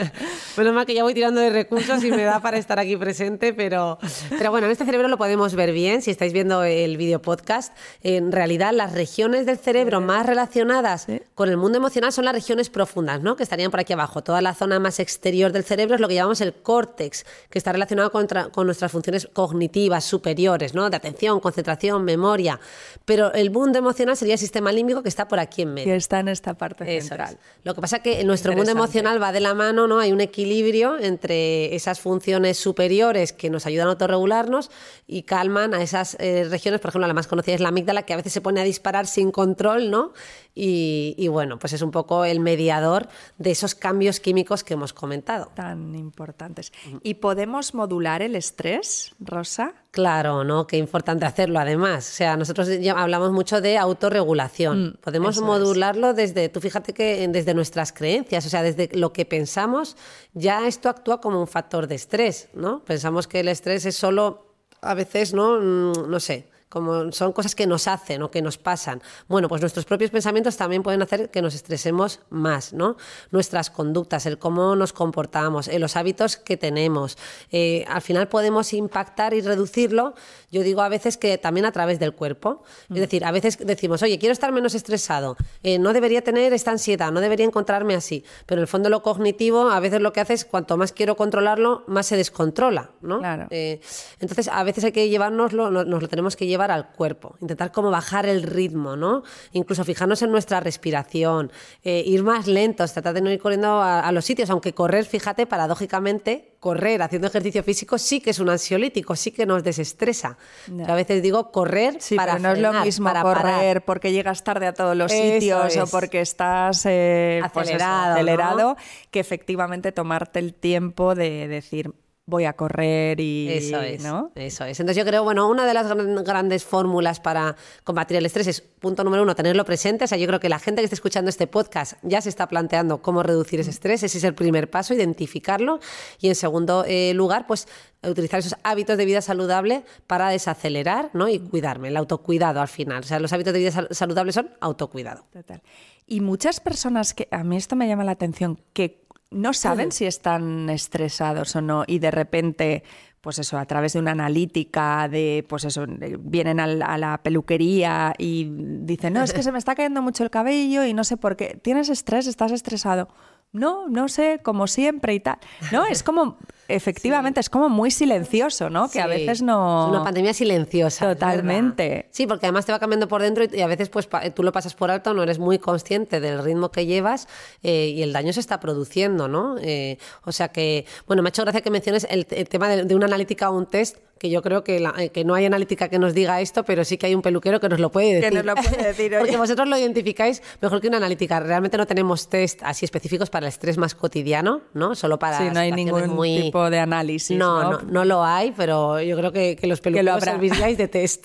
Menos 0.58 0.74
mal 0.74 0.84
que 0.84 0.94
ya 0.94 1.02
voy 1.04 1.14
tirando 1.14 1.40
de 1.40 1.50
recursos 1.50 2.04
y 2.04 2.10
me 2.10 2.22
da 2.22 2.40
para 2.40 2.58
estar 2.58 2.78
aquí 2.78 2.96
presente, 2.96 3.54
pero, 3.54 3.98
pero 4.28 4.50
bueno, 4.50 4.66
en 4.66 4.72
este 4.72 4.84
cerebro 4.84 5.08
lo 5.08 5.16
podemos 5.16 5.54
ver 5.54 5.72
bien 5.72 6.02
si 6.02 6.10
estáis 6.10 6.34
viendo 6.34 6.62
el 6.62 6.98
video 6.98 7.22
podcast. 7.22 7.74
En 8.02 8.30
realidad, 8.30 8.72
las 8.74 8.92
regiones 8.92 9.46
del 9.46 9.58
cerebro 9.58 10.02
más 10.02 10.26
relacionadas 10.26 11.06
con 11.34 11.48
el 11.48 11.56
mundo 11.56 11.78
emocional 11.78 12.12
son 12.12 12.26
las 12.26 12.34
regiones 12.34 12.68
profundas, 12.68 13.22
¿no? 13.22 13.36
que 13.36 13.42
estarían 13.42 13.70
por 13.70 13.80
aquí 13.80 13.94
abajo. 13.94 14.22
Toda 14.22 14.42
la 14.42 14.54
zona 14.54 14.78
más 14.78 15.00
exterior 15.00 15.52
del 15.52 15.64
cerebro 15.64 15.94
es 15.94 16.00
lo 16.00 16.08
que 16.08 16.14
llamamos 16.14 16.42
el 16.42 16.52
córtex, 16.52 17.24
que 17.48 17.58
está 17.58 17.72
relacionado 17.72 18.12
con, 18.12 18.26
con 18.50 18.66
nuestra 18.82 18.88
funciones 18.88 19.28
cognitivas 19.32 20.04
superiores, 20.04 20.74
¿no? 20.74 20.90
De 20.90 20.96
atención, 20.96 21.40
concentración, 21.40 22.04
memoria. 22.04 22.58
Pero 23.04 23.32
el 23.32 23.50
mundo 23.50 23.78
emocional 23.78 24.16
sería 24.16 24.34
el 24.34 24.40
sistema 24.40 24.72
límbico 24.72 25.02
que 25.02 25.08
está 25.08 25.28
por 25.28 25.38
aquí 25.38 25.62
en 25.62 25.74
medio. 25.74 25.92
Que 25.92 25.96
está 25.96 26.20
en 26.20 26.28
esta 26.28 26.54
parte 26.54 26.84
central. 27.00 27.38
Lo 27.64 27.74
que 27.74 27.80
pasa 27.80 27.96
es 27.96 28.02
que 28.02 28.24
nuestro 28.24 28.54
mundo 28.54 28.70
emocional 28.70 29.22
va 29.22 29.32
de 29.32 29.40
la 29.40 29.54
mano, 29.54 29.86
¿no? 29.86 30.00
Hay 30.00 30.12
un 30.12 30.20
equilibrio 30.20 30.98
entre 30.98 31.74
esas 31.74 32.00
funciones 32.00 32.58
superiores 32.58 33.32
que 33.32 33.50
nos 33.50 33.66
ayudan 33.66 33.88
a 33.88 33.90
autorregularnos 33.90 34.70
y 35.06 35.22
calman 35.22 35.74
a 35.74 35.82
esas 35.82 36.16
eh, 36.18 36.46
regiones, 36.48 36.80
por 36.80 36.90
ejemplo, 36.90 37.06
la 37.06 37.14
más 37.14 37.26
conocida 37.26 37.54
es 37.54 37.60
la 37.60 37.68
amígdala, 37.68 38.02
que 38.02 38.12
a 38.12 38.16
veces 38.16 38.32
se 38.32 38.40
pone 38.40 38.60
a 38.60 38.64
disparar 38.64 39.06
sin 39.06 39.30
control, 39.30 39.90
¿no? 39.90 40.12
Y, 40.54 41.28
bueno, 41.28 41.58
pues 41.58 41.72
es 41.72 41.80
un 41.80 41.90
poco 41.90 42.26
el 42.26 42.38
mediador 42.38 43.08
de 43.38 43.52
esos 43.52 43.74
cambios 43.74 44.20
químicos 44.20 44.62
que 44.64 44.74
hemos 44.74 44.92
comentado. 44.92 45.50
Tan 45.54 45.94
importantes. 45.94 46.72
¿Y 47.02 47.14
podemos 47.14 47.72
modular 47.74 48.20
el 48.20 48.36
estrés, 48.36 48.71
Rosa? 49.20 49.74
Claro, 49.90 50.44
¿no? 50.44 50.66
Qué 50.66 50.76
importante 50.76 51.26
hacerlo 51.26 51.58
además. 51.58 52.08
O 52.08 52.14
sea, 52.14 52.36
nosotros 52.36 52.68
ya 52.80 52.92
hablamos 52.92 53.32
mucho 53.32 53.60
de 53.60 53.78
autorregulación. 53.78 54.86
Mm, 54.86 54.92
podemos 55.02 55.40
modularlo 55.40 56.14
desde, 56.14 56.48
tú 56.48 56.60
fíjate 56.60 56.94
que 56.94 57.26
desde 57.28 57.54
nuestras 57.54 57.92
creencias, 57.92 58.46
o 58.46 58.48
sea, 58.48 58.62
desde 58.62 58.88
lo 58.92 59.12
que 59.12 59.24
pensamos, 59.24 59.96
ya 60.32 60.66
esto 60.66 60.88
actúa 60.88 61.20
como 61.20 61.40
un 61.40 61.48
factor 61.48 61.86
de 61.86 61.96
estrés, 61.96 62.48
¿no? 62.54 62.84
Pensamos 62.84 63.28
que 63.28 63.40
el 63.40 63.48
estrés 63.48 63.84
es 63.86 63.96
solo, 63.96 64.54
a 64.80 64.94
veces, 64.94 65.34
¿no? 65.34 65.60
Mm, 65.60 66.10
no 66.10 66.20
sé, 66.20 66.51
como 66.72 67.12
son 67.12 67.32
cosas 67.32 67.54
que 67.54 67.66
nos 67.66 67.86
hacen 67.86 68.22
o 68.22 68.30
que 68.30 68.40
nos 68.40 68.56
pasan. 68.56 69.02
Bueno, 69.28 69.46
pues 69.46 69.60
nuestros 69.60 69.84
propios 69.84 70.10
pensamientos 70.10 70.56
también 70.56 70.82
pueden 70.82 71.02
hacer 71.02 71.30
que 71.30 71.42
nos 71.42 71.54
estresemos 71.54 72.20
más, 72.30 72.72
¿no? 72.72 72.96
Nuestras 73.30 73.68
conductas, 73.68 74.24
el 74.24 74.38
cómo 74.38 74.74
nos 74.74 74.94
comportamos, 74.94 75.68
eh, 75.68 75.78
los 75.78 75.96
hábitos 75.96 76.38
que 76.38 76.56
tenemos. 76.56 77.18
Eh, 77.50 77.84
al 77.88 78.00
final 78.00 78.28
podemos 78.28 78.72
impactar 78.72 79.34
y 79.34 79.42
reducirlo, 79.42 80.14
yo 80.50 80.62
digo 80.62 80.80
a 80.80 80.88
veces 80.88 81.18
que 81.18 81.36
también 81.36 81.66
a 81.66 81.72
través 81.72 81.98
del 81.98 82.14
cuerpo. 82.14 82.62
Es 82.84 82.90
mm. 82.90 82.94
decir, 82.94 83.24
a 83.26 83.32
veces 83.32 83.58
decimos, 83.58 84.02
oye, 84.02 84.18
quiero 84.18 84.32
estar 84.32 84.50
menos 84.50 84.74
estresado, 84.74 85.36
eh, 85.62 85.78
no 85.78 85.92
debería 85.92 86.24
tener 86.24 86.54
esta 86.54 86.70
ansiedad, 86.70 87.12
no 87.12 87.20
debería 87.20 87.44
encontrarme 87.44 87.94
así. 87.94 88.24
Pero 88.46 88.60
en 88.60 88.62
el 88.62 88.68
fondo 88.68 88.88
lo 88.88 89.02
cognitivo 89.02 89.68
a 89.68 89.78
veces 89.78 90.00
lo 90.00 90.14
que 90.14 90.20
hace 90.20 90.32
es, 90.32 90.46
cuanto 90.46 90.78
más 90.78 90.92
quiero 90.92 91.16
controlarlo, 91.16 91.84
más 91.86 92.06
se 92.06 92.16
descontrola, 92.16 92.92
¿no? 93.02 93.18
Claro. 93.18 93.48
entonces, 93.50 94.48
a 94.48 94.64
veces 94.64 94.84
hay 94.84 94.92
que 94.92 95.10
llevárnoslo, 95.10 95.70
nos 95.70 96.02
lo 96.02 96.08
tenemos 96.08 96.34
que 96.34 96.46
llevar 96.46 96.61
al 96.70 96.88
cuerpo, 96.88 97.36
intentar 97.40 97.72
como 97.72 97.90
bajar 97.90 98.26
el 98.26 98.42
ritmo, 98.42 98.96
¿no? 98.96 99.22
Incluso 99.52 99.84
fijarnos 99.84 100.22
en 100.22 100.30
nuestra 100.30 100.60
respiración, 100.60 101.50
eh, 101.82 102.02
ir 102.06 102.22
más 102.22 102.46
lentos, 102.46 102.92
tratar 102.92 103.14
de 103.14 103.20
no 103.20 103.30
ir 103.30 103.38
corriendo 103.38 103.82
a, 103.82 104.10
los 104.12 104.24
sitios, 104.24 104.50
aunque 104.50 104.74
correr, 104.74 105.04
fíjate, 105.04 105.46
paradójicamente, 105.46 106.54
correr 106.60 107.02
haciendo 107.02 107.28
ejercicio 107.28 107.62
físico 107.62 107.98
sí 107.98 108.20
que 108.20 108.30
es 108.30 108.38
un 108.38 108.48
ansiolítico, 108.48 109.16
sí 109.16 109.32
que 109.32 109.46
nos 109.46 109.64
desestresa. 109.64 110.38
a 110.86 110.94
veces 110.94 111.22
digo 111.22 111.50
correr 111.50 111.98
para 112.16 112.38
no 112.38 112.52
es 112.52 112.58
lo 112.58 112.72
mismo 112.72 113.10
correr 113.20 113.84
porque 113.84 114.12
llegas 114.12 114.44
tarde 114.44 114.66
a 114.66 114.74
todos 114.74 114.96
los 114.96 115.10
sitios 115.10 115.76
o 115.76 115.86
porque 115.88 116.20
estás 116.20 116.86
eh, 116.86 117.40
pues 117.52 117.68
acelerado, 117.68 118.12
acelerado 118.12 118.76
que 119.10 119.20
efectivamente 119.20 119.90
tomarte 119.90 120.38
el 120.38 120.54
tiempo 120.54 121.14
de 121.14 121.48
decir 121.48 121.92
voy 122.24 122.44
a 122.44 122.52
correr 122.52 123.18
y 123.20 123.48
eso 123.50 123.80
es, 123.80 124.02
¿no? 124.02 124.30
Eso 124.34 124.64
es. 124.64 124.78
Entonces 124.78 124.96
yo 124.96 125.04
creo, 125.04 125.24
bueno, 125.24 125.48
una 125.48 125.66
de 125.66 125.74
las 125.74 125.92
grandes 126.24 126.64
fórmulas 126.64 127.18
para 127.18 127.56
combatir 127.82 128.16
el 128.16 128.26
estrés 128.26 128.46
es, 128.46 128.60
punto 128.60 129.02
número 129.02 129.24
uno, 129.24 129.34
tenerlo 129.34 129.64
presente. 129.64 130.04
O 130.04 130.06
sea, 130.06 130.18
yo 130.18 130.26
creo 130.26 130.38
que 130.38 130.48
la 130.48 130.60
gente 130.60 130.80
que 130.80 130.84
está 130.84 130.94
escuchando 130.94 131.28
este 131.28 131.46
podcast 131.48 131.94
ya 132.02 132.20
se 132.20 132.28
está 132.28 132.48
planteando 132.48 133.02
cómo 133.02 133.22
reducir 133.22 133.58
ese 133.60 133.70
estrés. 133.70 134.02
Ese 134.04 134.18
es 134.18 134.24
el 134.24 134.34
primer 134.34 134.70
paso, 134.70 134.94
identificarlo. 134.94 135.80
Y 136.20 136.28
en 136.28 136.36
segundo 136.36 136.84
eh, 136.86 137.12
lugar, 137.14 137.46
pues 137.46 137.66
utilizar 138.02 138.38
esos 138.38 138.56
hábitos 138.62 138.96
de 138.96 139.04
vida 139.04 139.20
saludable 139.20 139.84
para 140.06 140.28
desacelerar 140.28 141.10
¿no? 141.14 141.28
y 141.28 141.40
cuidarme, 141.40 141.88
el 141.88 141.96
autocuidado 141.96 142.60
al 142.60 142.68
final. 142.68 143.00
O 143.00 143.06
sea, 143.06 143.18
los 143.18 143.32
hábitos 143.32 143.52
de 143.52 143.58
vida 143.58 143.88
saludables 143.90 144.36
son 144.36 144.50
autocuidado. 144.60 145.26
Total. 145.32 145.62
Y 146.06 146.20
muchas 146.20 146.60
personas 146.60 147.14
que, 147.14 147.28
a 147.30 147.42
mí 147.42 147.56
esto 147.56 147.76
me 147.76 147.88
llama 147.88 148.04
la 148.04 148.12
atención, 148.12 148.60
que 148.72 149.02
no 149.32 149.52
saben 149.52 149.92
si 149.92 150.06
están 150.06 150.68
estresados 150.70 151.56
o 151.56 151.60
no 151.60 151.84
y 151.86 151.98
de 151.98 152.10
repente 152.10 152.82
pues 153.22 153.38
eso, 153.38 153.56
a 153.56 153.64
través 153.66 153.92
de 153.92 154.00
una 154.00 154.10
analítica, 154.10 155.08
de, 155.08 155.46
pues 155.48 155.64
eso, 155.64 155.86
vienen 156.18 156.58
a 156.58 156.66
la, 156.66 157.20
peluquería 157.22 158.14
y 158.18 158.48
dicen, 158.50 159.12
no, 159.12 159.22
es 159.22 159.32
que 159.32 159.44
se 159.44 159.52
me 159.52 159.58
está 159.58 159.76
cayendo 159.76 160.02
mucho 160.02 160.24
el 160.24 160.30
cabello 160.30 160.84
y 160.84 160.92
no 160.92 161.04
sé 161.04 161.16
por 161.16 161.36
qué. 161.36 161.56
¿Tienes 161.62 161.88
estrés? 161.88 162.26
¿Estás 162.26 162.50
estresado? 162.50 163.08
No, 163.52 163.86
no 163.88 164.08
sé, 164.08 164.40
como 164.42 164.66
siempre 164.66 165.12
y 165.12 165.20
tal. 165.20 165.36
No, 165.72 165.84
es 165.84 166.02
como, 166.02 166.38
efectivamente, 166.68 167.38
es 167.38 167.50
como 167.50 167.68
muy 167.68 167.90
silencioso, 167.90 168.70
¿no? 168.70 168.90
Que 168.90 169.00
a 169.00 169.06
veces 169.06 169.42
no... 169.42 169.84
Es 169.84 169.90
una 169.90 170.04
pandemia 170.04 170.32
silenciosa. 170.32 171.12
Totalmente. 171.12 172.08
Sí, 172.12 172.26
porque 172.26 172.46
además 172.46 172.64
te 172.64 172.72
va 172.72 172.78
cambiando 172.78 173.08
por 173.08 173.20
dentro 173.20 173.44
y 173.44 173.60
a 173.60 173.66
veces 173.66 173.90
pues 173.90 174.08
tú 174.34 174.42
lo 174.42 174.52
pasas 174.52 174.74
por 174.74 174.90
alto, 174.90 175.12
no 175.12 175.22
eres 175.22 175.38
muy 175.38 175.58
consciente 175.58 176.18
del 176.18 176.42
ritmo 176.42 176.70
que 176.70 176.86
llevas 176.86 177.28
eh, 177.62 177.92
y 177.94 178.02
el 178.02 178.14
daño 178.14 178.32
se 178.32 178.40
está 178.40 178.58
produciendo, 178.58 179.28
¿no? 179.28 179.56
Eh, 179.60 179.98
o 180.24 180.32
sea 180.32 180.48
que, 180.48 180.86
bueno, 181.06 181.22
me 181.22 181.28
ha 181.28 181.30
hecho 181.30 181.42
gracia 181.42 181.60
que 181.60 181.70
menciones 181.70 182.06
el, 182.08 182.24
tema 182.26 182.68
de, 182.68 182.94
una 182.94 183.06
analítica 183.06 183.50
o 183.50 183.56
un 183.56 183.66
test 183.66 183.98
que 184.22 184.30
yo 184.30 184.40
creo 184.40 184.62
que, 184.62 184.76
eh, 184.98 185.08
que, 185.08 185.24
no 185.24 185.34
hay 185.34 185.46
analítica 185.46 185.88
que 185.88 185.98
nos 185.98 186.14
diga 186.14 186.40
esto, 186.40 186.64
pero 186.64 186.84
sí 186.84 186.96
que 186.96 187.06
hay 187.06 187.14
un 187.16 187.22
peluquero 187.22 187.58
que 187.58 187.68
nos 187.68 187.80
lo 187.80 187.90
puede 187.90 188.14
decir. 188.14 188.28
Que 188.28 188.36
nos 188.36 188.44
lo 188.44 188.54
puede 188.54 188.84
decir. 188.84 189.12
Porque 189.18 189.36
vosotros 189.36 189.66
lo 189.66 189.76
identificáis 189.76 190.44
mejor 190.60 190.80
que 190.80 190.86
una 190.86 190.98
analítica. 190.98 191.40
Realmente 191.40 191.76
no 191.76 191.86
tenemos 191.86 192.28
test 192.28 192.62
así 192.62 192.84
específicos 192.84 193.30
para 193.30 193.46
el 193.46 193.48
estrés 193.48 193.78
más 193.78 193.96
cotidiano, 193.96 194.60
¿no? 194.74 194.94
Solo 194.94 195.18
para 195.18 195.38
sí, 195.38 195.44
no 195.52 195.58
hay 195.58 195.72
ningún 195.72 196.22
tipo 196.22 196.70
de 196.70 196.78
análisis. 196.78 197.36
No, 197.36 197.68
no, 197.68 197.80
no, 197.82 198.04
lo 198.04 198.22
hay, 198.22 198.52
pero 198.56 199.00
yo 199.00 199.16
creo 199.16 199.32
que, 199.32 199.56
que 199.56 199.66
los 199.66 199.80
peluqueros 199.80 200.22
serviríais 200.22 200.78
de 200.78 200.86
test. 200.86 201.24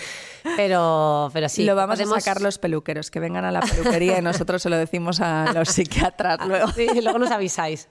pero, 0.56 1.28
pero 1.34 1.50
sí. 1.50 1.64
Lo 1.64 1.74
vamos 1.74 2.00
a 2.00 2.06
sacar 2.06 2.40
los 2.40 2.56
peluqueros, 2.56 3.10
que 3.10 3.20
vengan 3.20 3.44
a 3.44 3.52
la 3.52 3.60
peluquería 3.60 4.18
y 4.18 4.22
nosotros 4.22 4.62
se 4.62 4.70
lo 4.70 4.78
decimos 4.78 5.20
a 5.20 5.52
los 5.52 5.68
psiquiatras 5.74 6.38
ah, 6.40 6.46
luego. 6.46 6.68
Sí, 6.68 6.88
luego 7.02 7.18
nos 7.18 7.30
avisáis. 7.30 7.86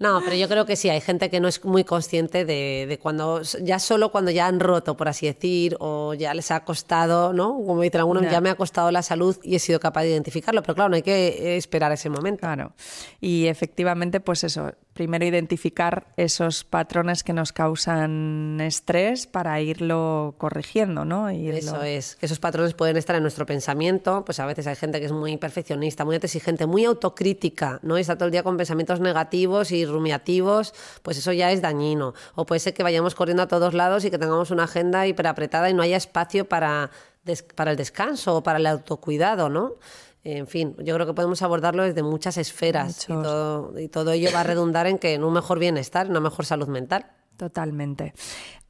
No, 0.00 0.22
pero 0.24 0.34
yo 0.34 0.48
creo 0.48 0.64
que 0.64 0.76
sí, 0.76 0.88
hay 0.88 1.02
gente 1.02 1.28
que 1.28 1.40
no 1.40 1.46
es 1.48 1.62
muy 1.62 1.84
consciente 1.84 2.46
de, 2.46 2.98
cuando, 3.02 3.42
ya 3.62 3.78
solo 3.78 4.10
cuando 4.10 4.30
ya 4.30 4.46
han 4.46 4.58
roto, 4.58 4.96
por 4.96 5.08
así 5.08 5.26
decir, 5.26 5.76
o 5.78 6.14
ya 6.14 6.32
les 6.32 6.50
ha 6.50 6.64
costado, 6.64 7.34
¿no? 7.34 7.62
Como 7.66 7.82
dicen 7.82 8.00
algunos, 8.00 8.22
ya 8.22 8.40
me 8.40 8.48
ha 8.48 8.54
costado 8.54 8.90
la 8.90 9.02
salud 9.02 9.36
y 9.42 9.56
he 9.56 9.58
sido 9.58 9.78
capaz 9.78 10.04
de 10.04 10.08
identificarlo, 10.08 10.62
pero 10.62 10.74
claro, 10.74 10.88
no 10.88 10.96
hay 10.96 11.02
que 11.02 11.58
esperar 11.58 11.92
ese 11.92 12.08
momento. 12.08 12.40
Claro. 12.40 12.72
Y 13.20 13.46
efectivamente, 13.46 14.20
pues 14.20 14.42
eso, 14.42 14.72
primero 15.00 15.24
identificar 15.24 16.08
esos 16.18 16.62
patrones 16.62 17.24
que 17.24 17.32
nos 17.32 17.54
causan 17.54 18.60
estrés 18.60 19.26
para 19.26 19.58
irlo 19.58 20.34
corrigiendo, 20.36 21.06
¿no? 21.06 21.30
Eso 21.30 21.82
es, 21.82 22.18
esos 22.20 22.38
patrones 22.38 22.74
pueden 22.74 22.98
estar 22.98 23.16
en 23.16 23.22
nuestro 23.22 23.46
pensamiento, 23.46 24.26
pues 24.26 24.40
a 24.40 24.44
veces 24.44 24.66
hay 24.66 24.76
gente 24.76 25.00
que 25.00 25.06
es 25.06 25.12
muy 25.12 25.38
perfeccionista, 25.38 26.04
muy 26.04 26.16
exigente, 26.16 26.66
muy 26.66 26.84
autocrítica, 26.84 27.80
¿no? 27.82 27.96
Y 27.96 28.02
está 28.02 28.16
todo 28.16 28.26
el 28.26 28.30
día 28.30 28.42
con 28.42 28.58
pensamientos 28.58 29.00
negativos 29.00 29.72
y 29.72 29.86
rumiativos, 29.86 30.74
pues 31.02 31.16
eso 31.16 31.32
ya 31.32 31.50
es 31.50 31.62
dañino. 31.62 32.12
O 32.34 32.44
puede 32.44 32.58
ser 32.58 32.74
que 32.74 32.82
vayamos 32.82 33.14
corriendo 33.14 33.42
a 33.42 33.48
todos 33.48 33.72
lados 33.72 34.04
y 34.04 34.10
que 34.10 34.18
tengamos 34.18 34.50
una 34.50 34.64
agenda 34.64 35.06
hiperapretada 35.06 35.70
y 35.70 35.72
no 35.72 35.82
haya 35.82 35.96
espacio 35.96 36.46
para, 36.46 36.90
para 37.54 37.70
el 37.70 37.78
descanso 37.78 38.36
o 38.36 38.42
para 38.42 38.58
el 38.58 38.66
autocuidado, 38.66 39.48
¿no? 39.48 39.76
En 40.22 40.46
fin, 40.46 40.76
yo 40.78 40.94
creo 40.94 41.06
que 41.06 41.14
podemos 41.14 41.40
abordarlo 41.42 41.82
desde 41.82 42.02
muchas 42.02 42.36
esferas 42.36 43.04
y 43.04 43.12
todo, 43.12 43.78
y 43.78 43.88
todo, 43.88 44.12
ello 44.12 44.30
va 44.34 44.40
a 44.40 44.44
redundar 44.44 44.86
en 44.86 44.98
que 44.98 45.14
en 45.14 45.24
un 45.24 45.32
mejor 45.32 45.58
bienestar, 45.58 46.06
en 46.06 46.12
una 46.12 46.20
mejor 46.20 46.44
salud 46.44 46.68
mental. 46.68 47.06
Totalmente. 47.36 48.12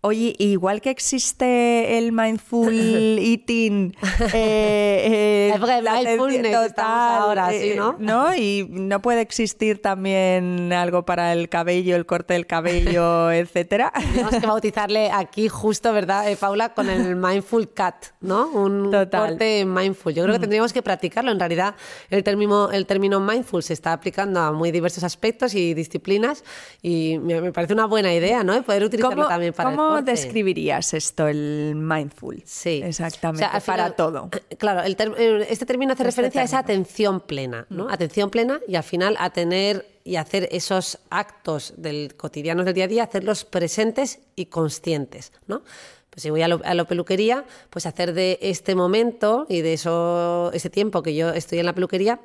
Oye, 0.02 0.34
igual 0.38 0.80
que 0.80 0.88
existe 0.88 1.98
el 1.98 2.10
mindful 2.12 2.72
eating, 3.20 3.94
eh, 4.32 5.52
eh, 5.52 5.82
la 5.82 6.00
mindfulness 6.00 6.72
ahora, 6.78 7.52
eh, 7.52 7.78
¿no? 7.98 8.34
Y 8.34 8.66
no 8.70 9.02
puede 9.02 9.20
existir 9.20 9.82
también 9.82 10.72
algo 10.72 11.04
para 11.04 11.34
el 11.34 11.50
cabello, 11.50 11.96
el 11.96 12.06
corte 12.06 12.32
del 12.32 12.46
cabello, 12.46 13.30
etcétera. 13.32 13.92
Tenemos 13.92 14.36
que 14.36 14.46
bautizarle 14.46 15.10
aquí 15.12 15.48
justo, 15.48 15.92
¿verdad, 15.92 16.30
eh, 16.30 16.36
Paula? 16.36 16.72
Con 16.72 16.88
el 16.88 17.14
mindful 17.14 17.68
cut, 17.68 18.14
¿no? 18.22 18.48
Un 18.48 18.90
corte 18.90 19.66
mindful. 19.66 20.14
Yo 20.14 20.22
creo 20.22 20.32
que 20.32 20.38
mm. 20.38 20.40
tendríamos 20.40 20.72
que 20.72 20.80
practicarlo. 20.80 21.30
En 21.30 21.38
realidad, 21.38 21.74
el 22.08 22.24
término, 22.24 22.70
el 22.70 22.86
término 22.86 23.20
mindful 23.20 23.62
se 23.62 23.74
está 23.74 23.92
aplicando 23.92 24.40
a 24.40 24.50
muy 24.52 24.70
diversos 24.70 25.04
aspectos 25.04 25.54
y 25.54 25.74
disciplinas 25.74 26.42
y 26.80 27.18
me, 27.18 27.52
parece 27.52 27.74
una 27.74 27.84
buena 27.84 28.14
idea, 28.14 28.42
¿no? 28.42 28.62
Poder 28.62 28.84
utilizarlo 28.84 29.28
también 29.28 29.52
para 29.52 29.89
¿Cómo 29.90 30.02
describirías 30.02 30.94
esto, 30.94 31.28
el 31.28 31.74
mindful? 31.74 32.42
Sí. 32.44 32.80
Exactamente, 32.84 33.46
para 33.66 33.90
todo. 33.92 34.30
Claro, 34.58 34.82
este 34.82 35.66
término 35.66 35.92
hace 35.92 36.02
este 36.02 36.10
referencia 36.10 36.42
a 36.42 36.44
esa 36.44 36.58
atención 36.58 37.20
plena, 37.20 37.66
¿no? 37.70 37.86
Mm. 37.86 37.90
Atención 37.90 38.30
plena 38.30 38.60
y 38.66 38.76
al 38.76 38.84
final 38.84 39.16
a 39.18 39.30
tener 39.30 39.86
y 40.04 40.16
hacer 40.16 40.48
esos 40.50 40.98
actos 41.10 41.74
del 41.76 42.16
cotidiano 42.16 42.64
del 42.64 42.74
día 42.74 42.84
a 42.84 42.88
día, 42.88 43.02
hacerlos 43.04 43.44
presentes 43.44 44.20
y 44.34 44.46
conscientes, 44.46 45.32
¿no? 45.46 45.62
Pues 46.10 46.24
si 46.24 46.30
voy 46.30 46.42
a, 46.42 46.48
la 46.48 46.84
peluquería, 46.84 47.44
pues 47.70 47.86
hacer 47.86 48.12
de 48.12 48.38
este 48.42 48.74
momento 48.74 49.46
y 49.48 49.60
de 49.60 49.74
eso, 49.74 50.50
ese 50.52 50.68
tiempo 50.68 51.04
que 51.04 51.14
yo 51.14 51.30
estoy 51.30 51.60
en 51.60 51.66
la 51.66 51.72
peluquería, 51.72 52.20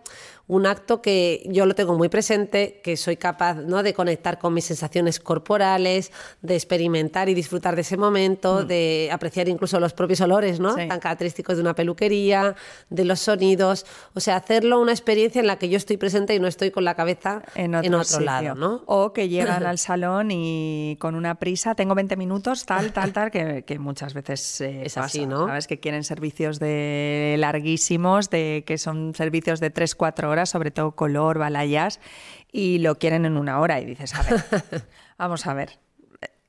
un 0.48 0.68
acto 0.68 1.02
que 1.02 1.44
yo 1.48 1.66
lo 1.66 1.74
tengo 1.74 1.98
muy 1.98 2.10
presente, 2.10 2.80
que 2.84 2.98
soy 2.98 3.18
capaz 3.18 3.56
¿no? 3.56 3.82
de 3.82 3.94
conectar 3.94 4.38
con 4.38 4.54
mis 4.54 4.66
sensaciones 4.66 5.20
corporales, 5.20 6.12
de 6.42 6.54
experimentar 6.54 7.30
y 7.30 7.34
disfrutar 7.34 7.75
de 7.75 7.82
ese 7.82 7.98
momento, 7.98 8.62
mm. 8.62 8.68
de 8.68 9.10
apreciar 9.12 9.50
incluso 9.50 9.80
los 9.80 9.94
propios 9.94 10.22
olores 10.22 10.60
¿no? 10.60 10.75
tan 10.75 11.00
característicos 11.00 11.56
de 11.56 11.62
una 11.62 11.74
peluquería, 11.74 12.56
de 12.90 13.06
los 13.06 13.22
sonidos, 13.22 13.86
o 14.14 14.20
sea, 14.20 14.36
hacerlo 14.36 14.80
una 14.80 14.92
experiencia 14.92 15.42
en 15.42 15.48
la 15.48 15.58
que 15.58 15.68
yo 15.68 15.78
estoy 15.78 15.98
presente 15.98 16.36
y 16.36 16.40
no 16.40 16.48
estoy 16.48 16.70
con 16.70 16.84
la 16.84 16.94
cabeza 16.94 17.42
en 17.56 17.74
otro, 17.75 18.20
lado. 18.20 18.54
¿no? 18.54 18.84
O 18.86 19.14
que 19.14 19.30
llegan 19.30 19.64
al 19.66 19.80
salón 19.80 20.30
y 20.30 20.98
con 21.00 21.16
una 21.16 21.36
prisa, 21.36 21.74
tengo 21.74 21.96
20 21.96 22.16
minutos, 22.18 22.66
tal, 22.66 22.94
tal, 22.94 23.14
tal, 23.14 23.32
que, 23.32 23.64
muchas 23.80 24.14
veces 24.14 24.62
eh, 24.62 24.84
es 24.86 24.98
así, 24.98 25.25
¿no? 25.25 25.48
Sabes 25.48 25.68
que 25.68 25.80
quieren 25.80 26.04
servicios 26.04 26.60
de 26.60 27.36
larguísimos, 27.40 28.30
de 28.30 28.64
que 28.66 28.78
son 28.78 29.14
servicios 29.14 29.60
de 29.60 29.74
3-4 29.74 30.25
horas 30.30 30.35
sobre 30.46 30.72
todo 30.72 30.96
color, 30.96 31.39
balayas, 31.39 32.00
y 32.51 32.80
lo 32.80 32.98
quieren 32.98 33.25
en 33.25 33.38
una 33.38 33.60
hora 33.60 33.80
y 33.80 33.86
dices, 33.86 34.13
a 34.15 34.24
ver, 34.24 34.44
vamos 35.18 35.48
a 35.48 35.54
ver 35.54 35.85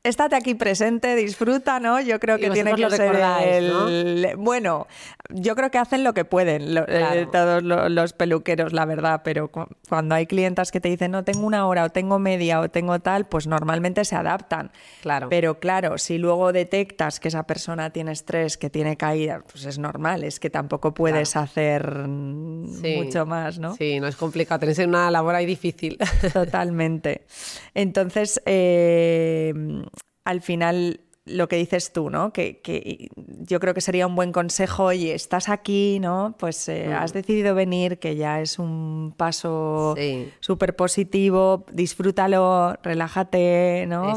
estate 0.08 0.36
aquí 0.36 0.54
presente, 0.54 1.14
disfruta, 1.16 1.80
¿no? 1.80 2.00
Yo 2.00 2.18
creo 2.20 2.38
que 2.38 2.50
tiene 2.50 2.74
que 2.74 2.90
ser 2.90 3.16
el... 3.44 4.36
Bueno, 4.36 4.86
yo 5.30 5.54
creo 5.56 5.70
que 5.70 5.78
hacen 5.78 6.04
lo 6.04 6.14
que 6.14 6.24
pueden 6.24 6.76
eh, 6.88 7.26
todos 7.30 7.62
los 7.62 8.12
peluqueros, 8.12 8.72
la 8.72 8.84
verdad, 8.84 9.22
pero 9.24 9.50
cuando 9.88 10.14
hay 10.14 10.26
clientas 10.26 10.70
que 10.70 10.80
te 10.80 10.88
dicen, 10.88 11.10
no, 11.10 11.24
tengo 11.24 11.46
una 11.46 11.66
hora 11.66 11.84
o 11.84 11.90
tengo 11.90 12.18
media 12.18 12.60
o 12.60 12.68
tengo 12.68 12.98
tal, 13.00 13.26
pues 13.26 13.46
normalmente 13.46 14.04
se 14.04 14.16
adaptan. 14.16 14.70
Claro. 15.02 15.28
Pero 15.28 15.58
claro, 15.58 15.98
si 15.98 16.18
luego 16.18 16.52
detectas 16.52 17.20
que 17.20 17.28
esa 17.28 17.44
persona 17.44 17.90
tiene 17.90 18.12
estrés, 18.12 18.56
que 18.56 18.70
tiene 18.70 18.96
caída, 18.96 19.42
pues 19.50 19.64
es 19.64 19.78
normal, 19.78 20.24
es 20.24 20.40
que 20.40 20.50
tampoco 20.50 20.94
puedes 20.94 21.36
hacer 21.36 22.06
mucho 22.08 23.26
más, 23.26 23.58
¿no? 23.58 23.74
Sí, 23.74 24.00
no 24.00 24.06
es 24.06 24.16
complicado, 24.16 24.60
tenéis 24.60 24.78
una 24.78 25.10
labor 25.10 25.34
ahí 25.34 25.46
difícil. 25.46 25.98
Totalmente. 26.32 27.22
Entonces, 27.74 28.40
eh, 28.46 29.52
al 30.26 30.42
final 30.42 31.00
lo 31.24 31.48
que 31.48 31.56
dices 31.56 31.92
tú, 31.92 32.08
¿no? 32.08 32.32
Que, 32.32 33.10
yo 33.16 33.58
creo 33.58 33.74
que 33.74 33.80
sería 33.80 34.06
un 34.06 34.14
buen 34.14 34.32
consejo, 34.32 34.92
y 34.92 35.10
estás 35.10 35.48
aquí, 35.48 35.98
¿no? 36.00 36.36
Pues 36.38 36.68
eh, 36.68 36.86
mm. 36.88 36.92
has 36.92 37.12
decidido 37.12 37.54
venir, 37.54 37.98
que 37.98 38.16
ya 38.16 38.40
es 38.40 38.58
un 38.58 39.12
paso 39.16 39.96
súper 40.40 40.76
positivo, 40.76 41.64
disfrútalo, 41.72 42.76
relájate, 42.82 43.86
¿no? 43.88 44.14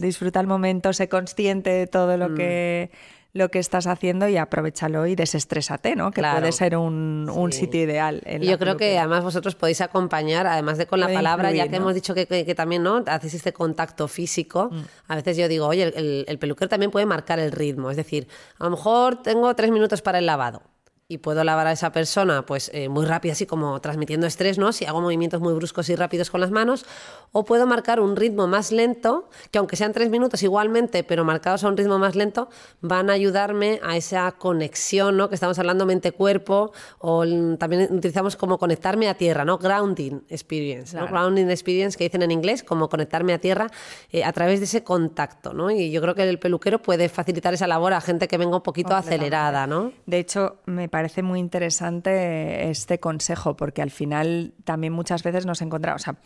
Disfruta 0.00 0.40
el 0.40 0.46
momento, 0.46 0.92
sé 0.92 1.08
consciente 1.08 1.70
de 1.70 1.86
todo 1.86 2.16
lo 2.16 2.30
mm. 2.30 2.34
que 2.34 2.90
lo 3.34 3.50
que 3.50 3.58
estás 3.58 3.86
haciendo 3.86 4.28
y 4.28 4.36
aprovechalo 4.36 5.06
y 5.06 5.14
desestrésate, 5.14 5.96
¿no? 5.96 6.10
Que 6.10 6.20
puede 6.20 6.52
ser 6.52 6.76
un, 6.76 7.26
sitio 7.50 7.82
ideal. 7.82 8.22
y 8.26 8.46
yo 8.46 8.58
creo 8.58 8.76
que 8.76 8.98
además 8.98 9.24
vosotros 9.24 9.54
podéis 9.54 9.80
acompañar, 9.80 10.46
además 10.46 10.76
de 10.78 10.86
con 10.86 11.00
la 11.00 11.08
palabra, 11.08 11.50
ya 11.50 11.68
que 11.68 11.76
hemos 11.76 11.94
dicho 11.94 12.14
que, 12.14 12.54
también 12.54 12.82
no 12.82 13.02
hacéis 13.06 13.34
este 13.34 13.52
contacto 13.52 14.08
físico. 14.08 14.68
Mm. 14.70 14.80
A 15.08 15.16
veces 15.16 15.36
yo 15.36 15.48
digo, 15.48 15.66
oye, 15.66 15.84
el, 15.84 16.24
el 16.28 16.38
peluquero 16.38 16.68
también 16.68 16.90
puede 16.90 17.06
marcar 17.06 17.38
el 17.38 17.52
ritmo. 17.52 17.90
Es 17.90 17.96
decir, 17.96 18.28
a 18.58 18.64
lo 18.64 18.70
mejor 18.70 19.22
tengo 19.22 19.54
tres 19.54 19.70
minutos 19.70 20.02
para 20.02 20.18
el 20.18 20.26
lavado 20.26 20.71
y 21.12 21.18
puedo 21.18 21.44
lavar 21.44 21.66
a 21.66 21.72
esa 21.72 21.92
persona 21.92 22.46
pues 22.46 22.70
eh, 22.72 22.88
muy 22.88 23.04
rápido, 23.04 23.32
así 23.32 23.44
como 23.44 23.78
transmitiendo 23.80 24.26
estrés, 24.26 24.56
¿no? 24.56 24.72
Si 24.72 24.86
hago 24.86 25.00
movimientos 25.02 25.40
muy 25.40 25.52
bruscos 25.52 25.88
y 25.90 25.94
rápidos 25.94 26.30
con 26.30 26.40
las 26.40 26.50
manos, 26.50 26.86
o 27.32 27.44
puedo 27.44 27.66
marcar 27.66 28.00
un 28.00 28.16
ritmo 28.16 28.46
más 28.46 28.72
lento, 28.72 29.28
que 29.50 29.58
aunque 29.58 29.76
sean 29.76 29.92
tres 29.92 30.08
minutos 30.08 30.42
igualmente, 30.42 31.04
pero 31.04 31.24
marcados 31.24 31.64
a 31.64 31.68
un 31.68 31.76
ritmo 31.76 31.98
más 31.98 32.14
lento, 32.14 32.48
van 32.80 33.10
a 33.10 33.12
ayudarme 33.12 33.78
a 33.82 33.96
esa 33.96 34.32
conexión, 34.32 35.18
¿no? 35.18 35.28
Que 35.28 35.34
estamos 35.34 35.58
hablando 35.58 35.84
mente-cuerpo, 35.84 36.72
o 36.98 37.24
también 37.58 37.88
utilizamos 37.92 38.36
como 38.36 38.58
conectarme 38.58 39.08
a 39.08 39.14
tierra, 39.14 39.44
¿no? 39.44 39.58
Grounding 39.58 40.22
experience, 40.30 40.96
¿no? 40.96 41.06
Grounding 41.08 41.50
experience, 41.50 41.98
que 41.98 42.04
dicen 42.04 42.22
en 42.22 42.30
inglés, 42.30 42.62
como 42.62 42.88
conectarme 42.88 43.34
a 43.34 43.38
tierra 43.38 43.70
eh, 44.10 44.24
a 44.24 44.32
través 44.32 44.60
de 44.60 44.64
ese 44.64 44.82
contacto, 44.82 45.52
¿no? 45.52 45.70
Y 45.70 45.90
yo 45.90 46.00
creo 46.00 46.14
que 46.14 46.26
el 46.26 46.38
peluquero 46.38 46.80
puede 46.80 47.10
facilitar 47.10 47.52
esa 47.52 47.66
labor 47.66 47.92
a 47.92 48.00
gente 48.00 48.28
que 48.28 48.38
venga 48.38 48.56
un 48.56 48.62
poquito 48.62 48.94
acelerada, 48.94 49.66
¿no? 49.66 49.92
De 50.06 50.18
hecho, 50.18 50.56
me 50.64 50.88
parece 50.88 51.01
parece 51.02 51.24
muy 51.24 51.40
interesante 51.40 52.70
este 52.70 53.00
consejo, 53.00 53.56
porque 53.56 53.82
al 53.82 53.90
final 53.90 54.54
también 54.62 54.92
muchas 54.92 55.24
veces 55.24 55.46
nos 55.46 55.60
encontramos. 55.60 56.02
O 56.02 56.04
sea, 56.04 56.16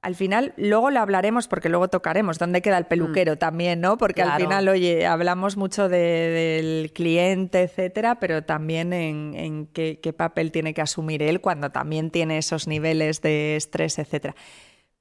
al 0.00 0.14
final, 0.14 0.54
luego 0.56 0.90
lo 0.90 1.00
hablaremos 1.00 1.48
porque 1.48 1.68
luego 1.68 1.88
tocaremos 1.88 2.38
dónde 2.38 2.62
queda 2.62 2.78
el 2.78 2.86
peluquero 2.86 3.34
mm. 3.34 3.36
también, 3.36 3.82
¿no? 3.82 3.98
Porque 3.98 4.22
al 4.22 4.40
final, 4.40 4.68
oye, 4.68 5.04
hablamos 5.04 5.58
mucho 5.58 5.90
del 5.90 6.92
cliente, 6.94 7.60
etcétera, 7.60 8.20
pero 8.20 8.42
también 8.42 8.94
en, 8.94 9.34
en 9.34 9.66
qué, 9.66 10.00
qué, 10.02 10.14
papel 10.14 10.50
tiene 10.50 10.72
que 10.72 10.80
asumir 10.80 11.22
él 11.22 11.42
cuando 11.42 11.68
también 11.68 12.10
tiene 12.10 12.38
esos 12.38 12.66
niveles 12.66 13.20
de 13.20 13.56
estrés, 13.56 13.98
etcétera. 13.98 14.34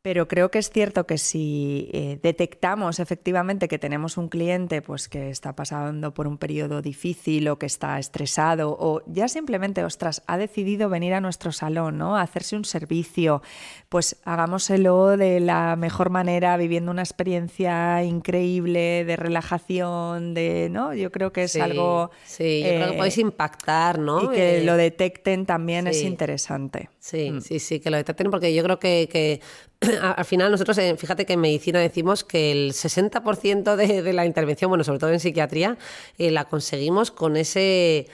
Pero 0.03 0.27
creo 0.27 0.51
que 0.51 0.59
es 0.59 0.69
cierto 0.69 1.07
que 1.07 1.17
si 1.17 1.89
eh, 1.93 2.19
detectamos 2.21 2.99
efectivamente 2.99 3.69
que 3.69 3.79
tenemos 3.79 4.17
un 4.17 4.27
cliente 4.27 4.81
pues, 4.81 5.07
que 5.07 5.29
está 5.29 5.55
pasando 5.55 6.13
por 6.13 6.27
un 6.27 6.37
periodo 6.37 6.81
difícil 6.81 7.47
o 7.47 7.57
que 7.57 7.67
está 7.67 7.97
estresado 7.97 8.75
o 8.77 9.01
ya 9.07 9.29
simplemente, 9.29 9.81
ostras, 9.85 10.21
ha 10.27 10.37
decidido 10.37 10.89
venir 10.89 11.13
a 11.13 11.21
nuestro 11.21 11.53
salón, 11.53 11.97
¿no? 11.97 12.17
A 12.17 12.21
hacerse 12.21 12.57
un 12.57 12.65
servicio, 12.65 13.41
pues 13.87 14.17
hagámoselo 14.25 15.15
de 15.15 15.39
la 15.39 15.77
mejor 15.77 16.09
manera, 16.09 16.57
viviendo 16.57 16.91
una 16.91 17.03
experiencia 17.03 18.03
increíble 18.03 19.05
de 19.05 19.15
relajación, 19.15 20.33
de, 20.33 20.67
¿no? 20.69 20.93
Yo 20.93 21.13
creo 21.13 21.31
que 21.31 21.43
es 21.43 21.55
algo... 21.55 22.11
Sí, 22.25 22.61
yo 22.61 22.71
creo 22.71 22.91
que 22.91 22.97
podéis 22.97 23.17
eh, 23.19 23.21
impactar, 23.21 23.99
¿no? 23.99 24.21
Y 24.21 24.35
que 24.35 24.63
lo 24.65 24.75
detecten 24.75 25.45
también 25.45 25.87
es 25.87 26.01
interesante. 26.01 26.89
Sí, 26.99 27.31
mm. 27.31 27.39
sí, 27.39 27.59
sí, 27.59 27.79
que 27.79 27.89
lo 27.89 27.95
detecten 27.95 28.29
porque 28.29 28.53
yo 28.53 28.63
creo 28.63 28.79
que, 28.79 29.07
que 29.09 29.39
al 30.01 30.25
final 30.25 30.51
nosotros, 30.51 30.77
eh, 30.77 30.95
fíjate 30.97 31.25
que 31.25 31.33
en 31.33 31.41
medicina 31.41 31.79
decimos 31.79 32.23
que 32.23 32.51
el 32.51 32.73
60% 32.73 33.75
de, 33.75 34.01
de, 34.01 34.13
la 34.13 34.25
intervención, 34.25 34.69
bueno, 34.69 34.83
sobre 34.83 34.99
todo 34.99 35.11
en 35.11 35.19
psiquiatría, 35.19 35.77
eh, 36.17 36.31
la 36.31 36.45
conseguimos 36.45 37.11
con 37.11 37.37
ese 37.37 38.07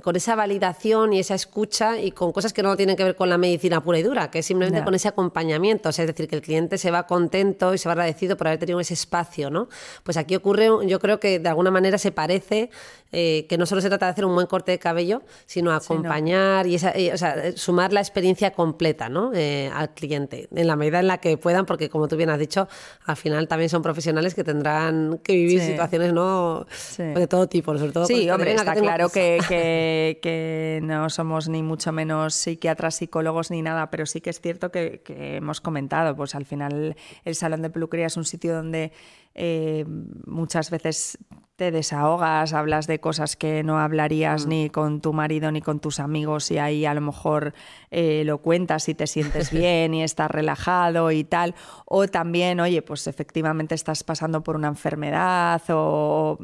con 0.00 0.16
esa 0.16 0.34
validación 0.34 1.12
y 1.12 1.18
esa 1.18 1.34
escucha 1.34 2.00
y 2.00 2.12
con 2.12 2.32
cosas 2.32 2.54
que 2.54 2.62
no 2.62 2.74
tienen 2.76 2.96
que 2.96 3.04
ver 3.04 3.14
con 3.14 3.28
la 3.28 3.36
medicina 3.36 3.82
pura 3.82 3.98
y 3.98 4.02
dura, 4.02 4.30
que 4.30 4.38
es 4.38 4.46
simplemente 4.46 4.82
con 4.82 4.94
ese 4.94 5.08
acompañamiento, 5.08 5.90
o 5.90 5.92
sea, 5.92 6.04
es 6.04 6.08
decir, 6.08 6.28
que 6.28 6.36
el 6.36 6.40
cliente 6.40 6.78
se 6.78 6.90
va 6.90 7.06
contento 7.06 7.74
y 7.74 7.78
se 7.78 7.90
va 7.90 7.92
agradecido 7.92 8.38
por 8.38 8.46
haber 8.46 8.58
tenido 8.58 8.80
ese 8.80 8.94
espacio, 8.94 9.50
¿no? 9.50 9.68
Pues 10.02 10.16
aquí 10.16 10.34
ocurre, 10.34 10.68
yo 10.86 10.98
creo 10.98 11.20
que 11.20 11.38
de 11.38 11.48
alguna 11.48 11.70
manera 11.70 11.98
se 11.98 12.10
parece 12.10 12.70
eh, 13.12 13.46
que 13.48 13.58
no 13.58 13.66
solo 13.66 13.80
se 13.80 13.88
trata 13.88 14.06
de 14.06 14.12
hacer 14.12 14.24
un 14.24 14.34
buen 14.34 14.46
corte 14.46 14.72
de 14.72 14.78
cabello, 14.78 15.22
sino 15.46 15.72
acompañar 15.72 16.66
y, 16.66 16.76
esa, 16.76 16.92
o 17.12 17.16
sea, 17.16 17.56
sumar 17.56 17.92
la 17.92 18.00
experiencia 18.00 18.52
completa, 18.52 19.08
¿no? 19.08 19.32
Eh, 19.34 19.70
al 19.72 19.94
cliente, 19.94 20.48
en 20.54 20.66
la 20.66 20.76
medida 20.76 21.00
en 21.00 21.06
la 21.06 21.18
que 21.18 21.36
puedan, 21.36 21.66
porque 21.66 21.88
como 21.88 22.08
tú 22.08 22.16
bien 22.16 22.30
has 22.30 22.38
dicho, 22.38 22.68
al 23.04 23.16
final 23.16 23.48
también 23.48 23.68
son 23.68 23.82
profesionales 23.82 24.34
que 24.34 24.44
tendrán 24.44 25.20
que 25.22 25.34
vivir 25.34 25.60
situaciones, 25.60 26.12
¿no? 26.12 26.66
De 26.96 27.26
todo 27.26 27.48
tipo, 27.48 27.76
sobre 27.76 27.92
todo. 27.92 28.06
Sí, 28.06 28.28
hombre, 28.30 28.54
está 28.54 28.74
claro 28.74 29.08
que 29.08 29.38
que, 30.20 30.80
no 30.82 31.10
somos 31.10 31.48
ni 31.48 31.62
mucho 31.62 31.92
menos 31.92 32.34
psiquiatras, 32.34 32.96
psicólogos 32.96 33.50
ni 33.50 33.62
nada, 33.62 33.90
pero 33.90 34.06
sí 34.06 34.20
que 34.20 34.30
es 34.30 34.40
cierto 34.40 34.70
que, 34.70 35.02
hemos 35.06 35.60
comentado, 35.60 36.16
pues 36.16 36.34
al 36.34 36.44
final 36.44 36.96
el 37.24 37.34
salón 37.34 37.62
de 37.62 37.70
peluquería 37.70 38.06
es 38.06 38.16
un 38.16 38.24
sitio 38.24 38.54
donde 38.54 38.92
eh, 39.34 39.84
muchas 40.26 40.70
veces 40.70 41.18
te 41.56 41.70
desahogas, 41.70 42.54
hablas 42.54 42.86
de 42.86 42.98
cosas 42.98 43.36
que 43.36 43.62
no 43.62 43.78
hablarías 43.78 44.46
mm. 44.46 44.48
ni 44.48 44.70
con 44.70 45.00
tu 45.00 45.12
marido 45.12 45.52
ni 45.52 45.60
con 45.60 45.80
tus 45.80 46.00
amigos 46.00 46.50
y 46.50 46.58
ahí 46.58 46.86
a 46.86 46.94
lo 46.94 47.00
mejor 47.00 47.54
eh, 47.90 48.22
lo 48.24 48.38
cuentas 48.38 48.88
y 48.88 48.94
te 48.94 49.06
sientes 49.06 49.50
bien 49.52 49.94
y 49.94 50.02
estás 50.02 50.30
relajado 50.30 51.10
y 51.10 51.24
tal. 51.24 51.54
O 51.84 52.08
también, 52.08 52.58
oye, 52.60 52.82
pues 52.82 53.06
efectivamente 53.06 53.74
estás 53.74 54.02
pasando 54.02 54.42
por 54.42 54.56
una 54.56 54.68
enfermedad 54.68 55.62
o 55.68 56.38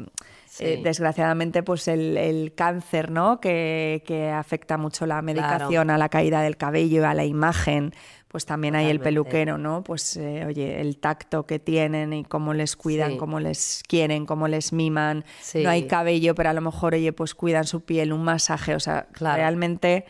eh, 0.61 0.81
desgraciadamente, 0.83 1.63
pues 1.63 1.89
el, 1.89 2.53
cáncer, 2.57 3.11
¿no? 3.11 3.41
Que, 3.41 4.33
afecta 4.35 4.77
mucho 4.77 5.07
la 5.07 5.23
medicación 5.23 5.91
a 5.91 5.99
la 5.99 6.09
caída 6.09 6.43
del 6.43 6.57
cabello, 6.57 7.07
a 7.07 7.15
la 7.15 7.25
imagen, 7.25 7.93
pues 8.29 8.45
también 8.45 8.77
hay 8.77 8.91
el 8.91 9.01
peluquero, 9.01 9.57
¿no? 9.57 9.83
Pues 9.83 10.17
eh, 10.17 10.45
oye, 10.47 10.81
el 10.81 10.99
tacto 10.99 11.47
que 11.47 11.59
tienen 11.59 12.13
y 12.13 12.25
cómo 12.25 12.53
les 12.53 12.77
cuidan, 12.77 13.17
cómo 13.17 13.41
les 13.41 13.83
quieren, 13.89 14.27
cómo 14.27 14.49
les 14.49 14.73
miman. 14.73 15.25
No 15.55 15.71
hay 15.71 15.87
cabello, 15.87 16.35
pero 16.35 16.51
a 16.51 16.53
lo 16.53 16.61
mejor, 16.61 16.95
oye, 16.95 17.13
pues 17.15 17.35
cuidan 17.35 17.65
su 17.65 17.81
piel, 17.81 18.13
un 18.13 18.23
masaje, 18.23 18.75
o 18.75 18.81
sea, 18.81 19.09
realmente 19.15 20.05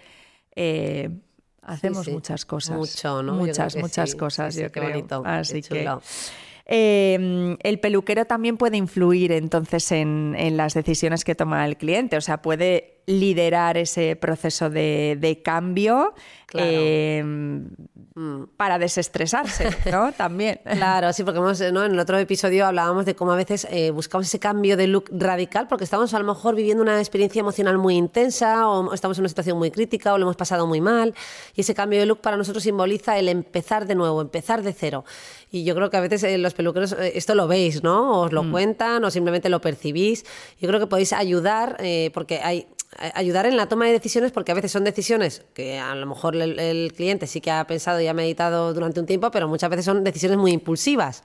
eh, 0.57 1.11
hacemos 1.63 2.09
muchas 2.09 2.45
cosas. 2.45 2.77
Mucho, 2.77 3.23
¿no? 3.23 3.35
Muchas, 3.35 3.77
muchas 3.77 4.17
cosas, 4.17 4.57
yo 4.57 4.73
creo. 4.73 5.07
Así 5.25 5.63
que 5.63 5.89
Em, 6.71 7.57
el 7.63 7.81
peluquero 7.81 8.27
también 8.27 8.59
puede 8.59 8.77
influir 8.77 9.33
entonces 9.33 9.91
en, 9.91 10.37
las 10.55 10.75
decisiones 10.75 11.25
que 11.25 11.35
toma 11.35 11.65
el 11.65 11.79
cliente, 11.79 12.19
o 12.19 12.21
sea, 12.21 12.43
puede 12.43 12.99
liderar 13.07 13.79
ese 13.79 14.17
proceso 14.17 14.69
de, 14.69 15.41
cambio 15.43 16.13
em, 16.53 17.71
mm. 18.15 18.49
para 18.59 18.79
desestresarse, 18.79 19.71
¿no? 19.91 20.13
También. 20.17 20.61
Claro, 20.63 21.11
sí, 21.15 21.25
porque 21.25 21.39
hemos, 21.39 21.59
en 21.63 21.75
el 21.75 21.99
otro 21.99 22.19
episodio 22.19 22.67
hablábamos 22.67 23.07
de 23.07 23.17
cómo 23.17 23.33
a 23.33 23.37
veces 23.37 23.67
eh, 23.71 23.91
buscamos 23.91 24.27
ese 24.27 24.39
cambio 24.39 24.77
de 24.77 24.89
look 24.89 25.09
radical 25.11 25.69
porque 25.69 25.85
estamos 25.85 26.13
a 26.13 26.19
lo 26.19 26.27
mejor 26.27 26.55
viviendo 26.55 26.83
una 26.83 26.99
experiencia 26.99 27.41
emocional 27.41 27.79
muy 27.79 27.97
intensa 27.97 28.69
o 28.69 28.93
estamos 28.93 29.17
en 29.17 29.23
una 29.23 29.31
situación 29.31 29.57
muy 29.57 29.71
crítica 29.71 30.13
o 30.13 30.19
lo 30.19 30.25
hemos 30.25 30.37
pasado 30.37 30.67
muy 30.67 30.83
mal 30.83 31.15
y 31.55 31.63
ese 31.63 31.75
cambio 31.75 31.99
de 31.99 32.05
look 32.05 32.21
para 32.21 32.37
nosotros 32.37 32.63
simboliza 32.63 33.17
el 33.17 33.31
empezar 33.31 33.87
de 33.87 33.95
nuevo, 33.95 34.21
empezar 34.21 34.63
de 34.63 34.75
cero. 34.75 35.07
Y 35.51 35.65
yo 35.65 35.75
creo 35.75 35.91
que 35.91 35.97
a 35.97 36.01
veces 36.01 36.23
eh, 36.25 36.39
los 36.39 36.55
peluqueros 36.55 36.93
eh, 36.93 37.13
esto 37.15 37.35
lo 37.35 37.49
veis, 37.49 37.83
¿no? 37.83 38.23
Os 38.23 38.33
lo 38.33 38.43
mm. 38.43 38.51
cuentan 38.51 39.05
o 39.05 39.11
simplemente 39.11 39.49
lo 39.49 39.61
percibís. 39.61 40.25
Yo 40.61 40.69
creo 40.69 40.81
que 40.81 40.87
podéis 40.87 41.13
ayudar 41.13 41.77
eh, 41.81 42.11
porque 42.13 42.41
hay 42.43 42.67
ayudar 43.15 43.45
en 43.45 43.57
la 43.59 43.69
toma 43.69 43.85
de 43.85 43.93
decisiones 43.93 44.33
porque 44.33 44.51
a 44.51 44.55
veces 44.55 44.73
son 44.73 44.83
decisiones 44.83 45.45
que 45.53 45.79
a 45.79 45.95
lo 45.95 46.07
mejor 46.07 46.35
el, 46.35 46.93
cliente 46.97 47.27
sí 47.27 47.43
que 47.43 47.51
ha 47.51 47.67
pensado 47.67 48.01
y 48.01 48.07
ha 48.07 48.15
meditado 48.15 48.73
durante 48.73 48.99
un 48.99 49.05
tiempo, 49.05 49.31
pero 49.31 49.47
muchas 49.47 49.69
veces 49.69 49.85
son 49.85 50.05
decisiones 50.05 50.39
muy 50.39 50.53
impulsivas 50.53 51.23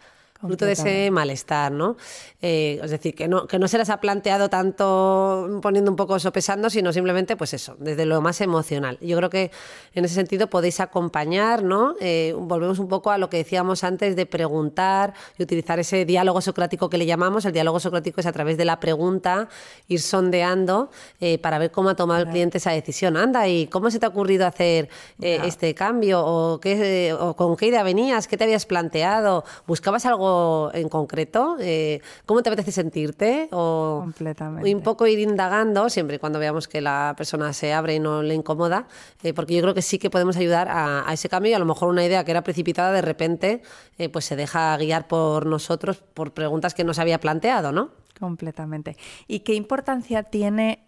fruto 0.47 0.65
de 0.65 0.73
ese 0.73 1.11
malestar, 1.11 1.71
¿no? 1.71 1.95
Eh, 2.41 2.79
es 2.83 2.91
decir, 2.91 3.15
que 3.15 3.29
no, 3.29 3.47
que 3.47 3.57
no 3.57 3.69
se 3.69 3.77
las 3.77 3.89
ha 3.89 4.01
planteado 4.01 4.49
tanto 4.49 5.59
poniendo 5.61 5.89
un 5.89 5.95
poco 5.95 6.19
sopesando, 6.19 6.69
sino 6.69 6.91
simplemente, 6.91 7.37
pues 7.37 7.53
eso, 7.53 7.77
desde 7.79 8.05
lo 8.05 8.21
más 8.21 8.41
emocional. 8.41 8.97
Yo 8.99 9.15
creo 9.15 9.29
que 9.29 9.51
en 9.93 10.03
ese 10.03 10.15
sentido 10.15 10.47
podéis 10.47 10.81
acompañar, 10.81 11.63
¿no? 11.63 11.95
Eh, 12.01 12.35
volvemos 12.37 12.79
un 12.79 12.89
poco 12.89 13.11
a 13.11 13.17
lo 13.17 13.29
que 13.29 13.37
decíamos 13.37 13.85
antes 13.85 14.17
de 14.17 14.25
preguntar 14.25 15.13
y 15.37 15.43
utilizar 15.43 15.79
ese 15.79 16.03
diálogo 16.03 16.41
socrático 16.41 16.89
que 16.89 16.97
le 16.97 17.05
llamamos. 17.05 17.45
El 17.45 17.53
diálogo 17.53 17.79
socrático 17.79 18.19
es 18.19 18.27
a 18.27 18.33
través 18.33 18.57
de 18.57 18.65
la 18.65 18.81
pregunta, 18.81 19.47
ir 19.87 20.01
sondeando 20.01 20.89
eh, 21.21 21.37
para 21.37 21.59
ver 21.59 21.71
cómo 21.71 21.89
ha 21.89 21.95
tomado 21.95 22.23
el 22.23 22.29
cliente 22.29 22.57
esa 22.57 22.71
decisión. 22.71 23.15
Anda, 23.15 23.47
¿y 23.47 23.67
cómo 23.67 23.89
se 23.89 23.99
te 23.99 24.05
ha 24.05 24.09
ocurrido 24.09 24.45
hacer 24.45 24.89
este 25.21 25.73
cambio? 25.73 26.21
¿O, 26.25 26.59
qué, 26.59 27.15
¿O 27.17 27.35
con 27.35 27.55
qué 27.55 27.67
idea 27.67 27.83
venías? 27.83 28.27
¿Qué 28.27 28.35
te 28.35 28.43
habías 28.43 28.65
planteado? 28.65 29.45
¿Buscabas 29.65 30.05
algo 30.05 30.32
en 30.73 30.89
concreto? 30.89 31.57
Eh, 31.59 32.01
¿Cómo 32.25 32.41
te 32.41 32.49
apetece 32.49 32.71
sentirte? 32.71 33.49
O, 33.51 33.99
Completamente. 34.01 34.73
un 34.73 34.81
poco 34.81 35.07
ir 35.07 35.19
indagando, 35.19 35.89
siempre 35.89 36.19
cuando 36.19 36.39
veamos 36.39 36.67
que 36.67 36.81
la 36.81 37.13
persona 37.17 37.53
se 37.53 37.73
abre 37.73 37.95
y 37.95 37.99
no 37.99 38.23
le 38.23 38.33
incomoda, 38.33 38.87
eh, 39.23 39.33
porque 39.33 39.55
yo 39.55 39.61
creo 39.61 39.73
que 39.73 39.81
sí 39.81 39.99
que 39.99 40.09
podemos 40.09 40.37
ayudar 40.37 40.67
a, 40.69 41.05
ese 41.13 41.29
cambio 41.29 41.51
y 41.51 41.53
a 41.53 41.59
lo 41.59 41.65
mejor 41.65 41.89
una 41.89 42.05
idea 42.05 42.23
que 42.23 42.31
era 42.31 42.43
precipitada 42.43 42.91
de 42.91 43.01
repente 43.01 43.61
eh, 43.97 44.09
pues 44.09 44.25
se 44.25 44.35
deja 44.35 44.75
guiar 44.77 45.07
por 45.07 45.45
nosotros 45.45 45.97
por 45.97 46.33
preguntas 46.33 46.73
que 46.73 46.83
no 46.83 46.93
se 46.93 47.01
había 47.01 47.19
planteado, 47.19 47.71
¿no? 47.71 47.91
Completamente. 48.19 48.97
¿Y 49.27 49.39
qué 49.39 49.53
importancia 49.53 50.23
tiene 50.23 50.85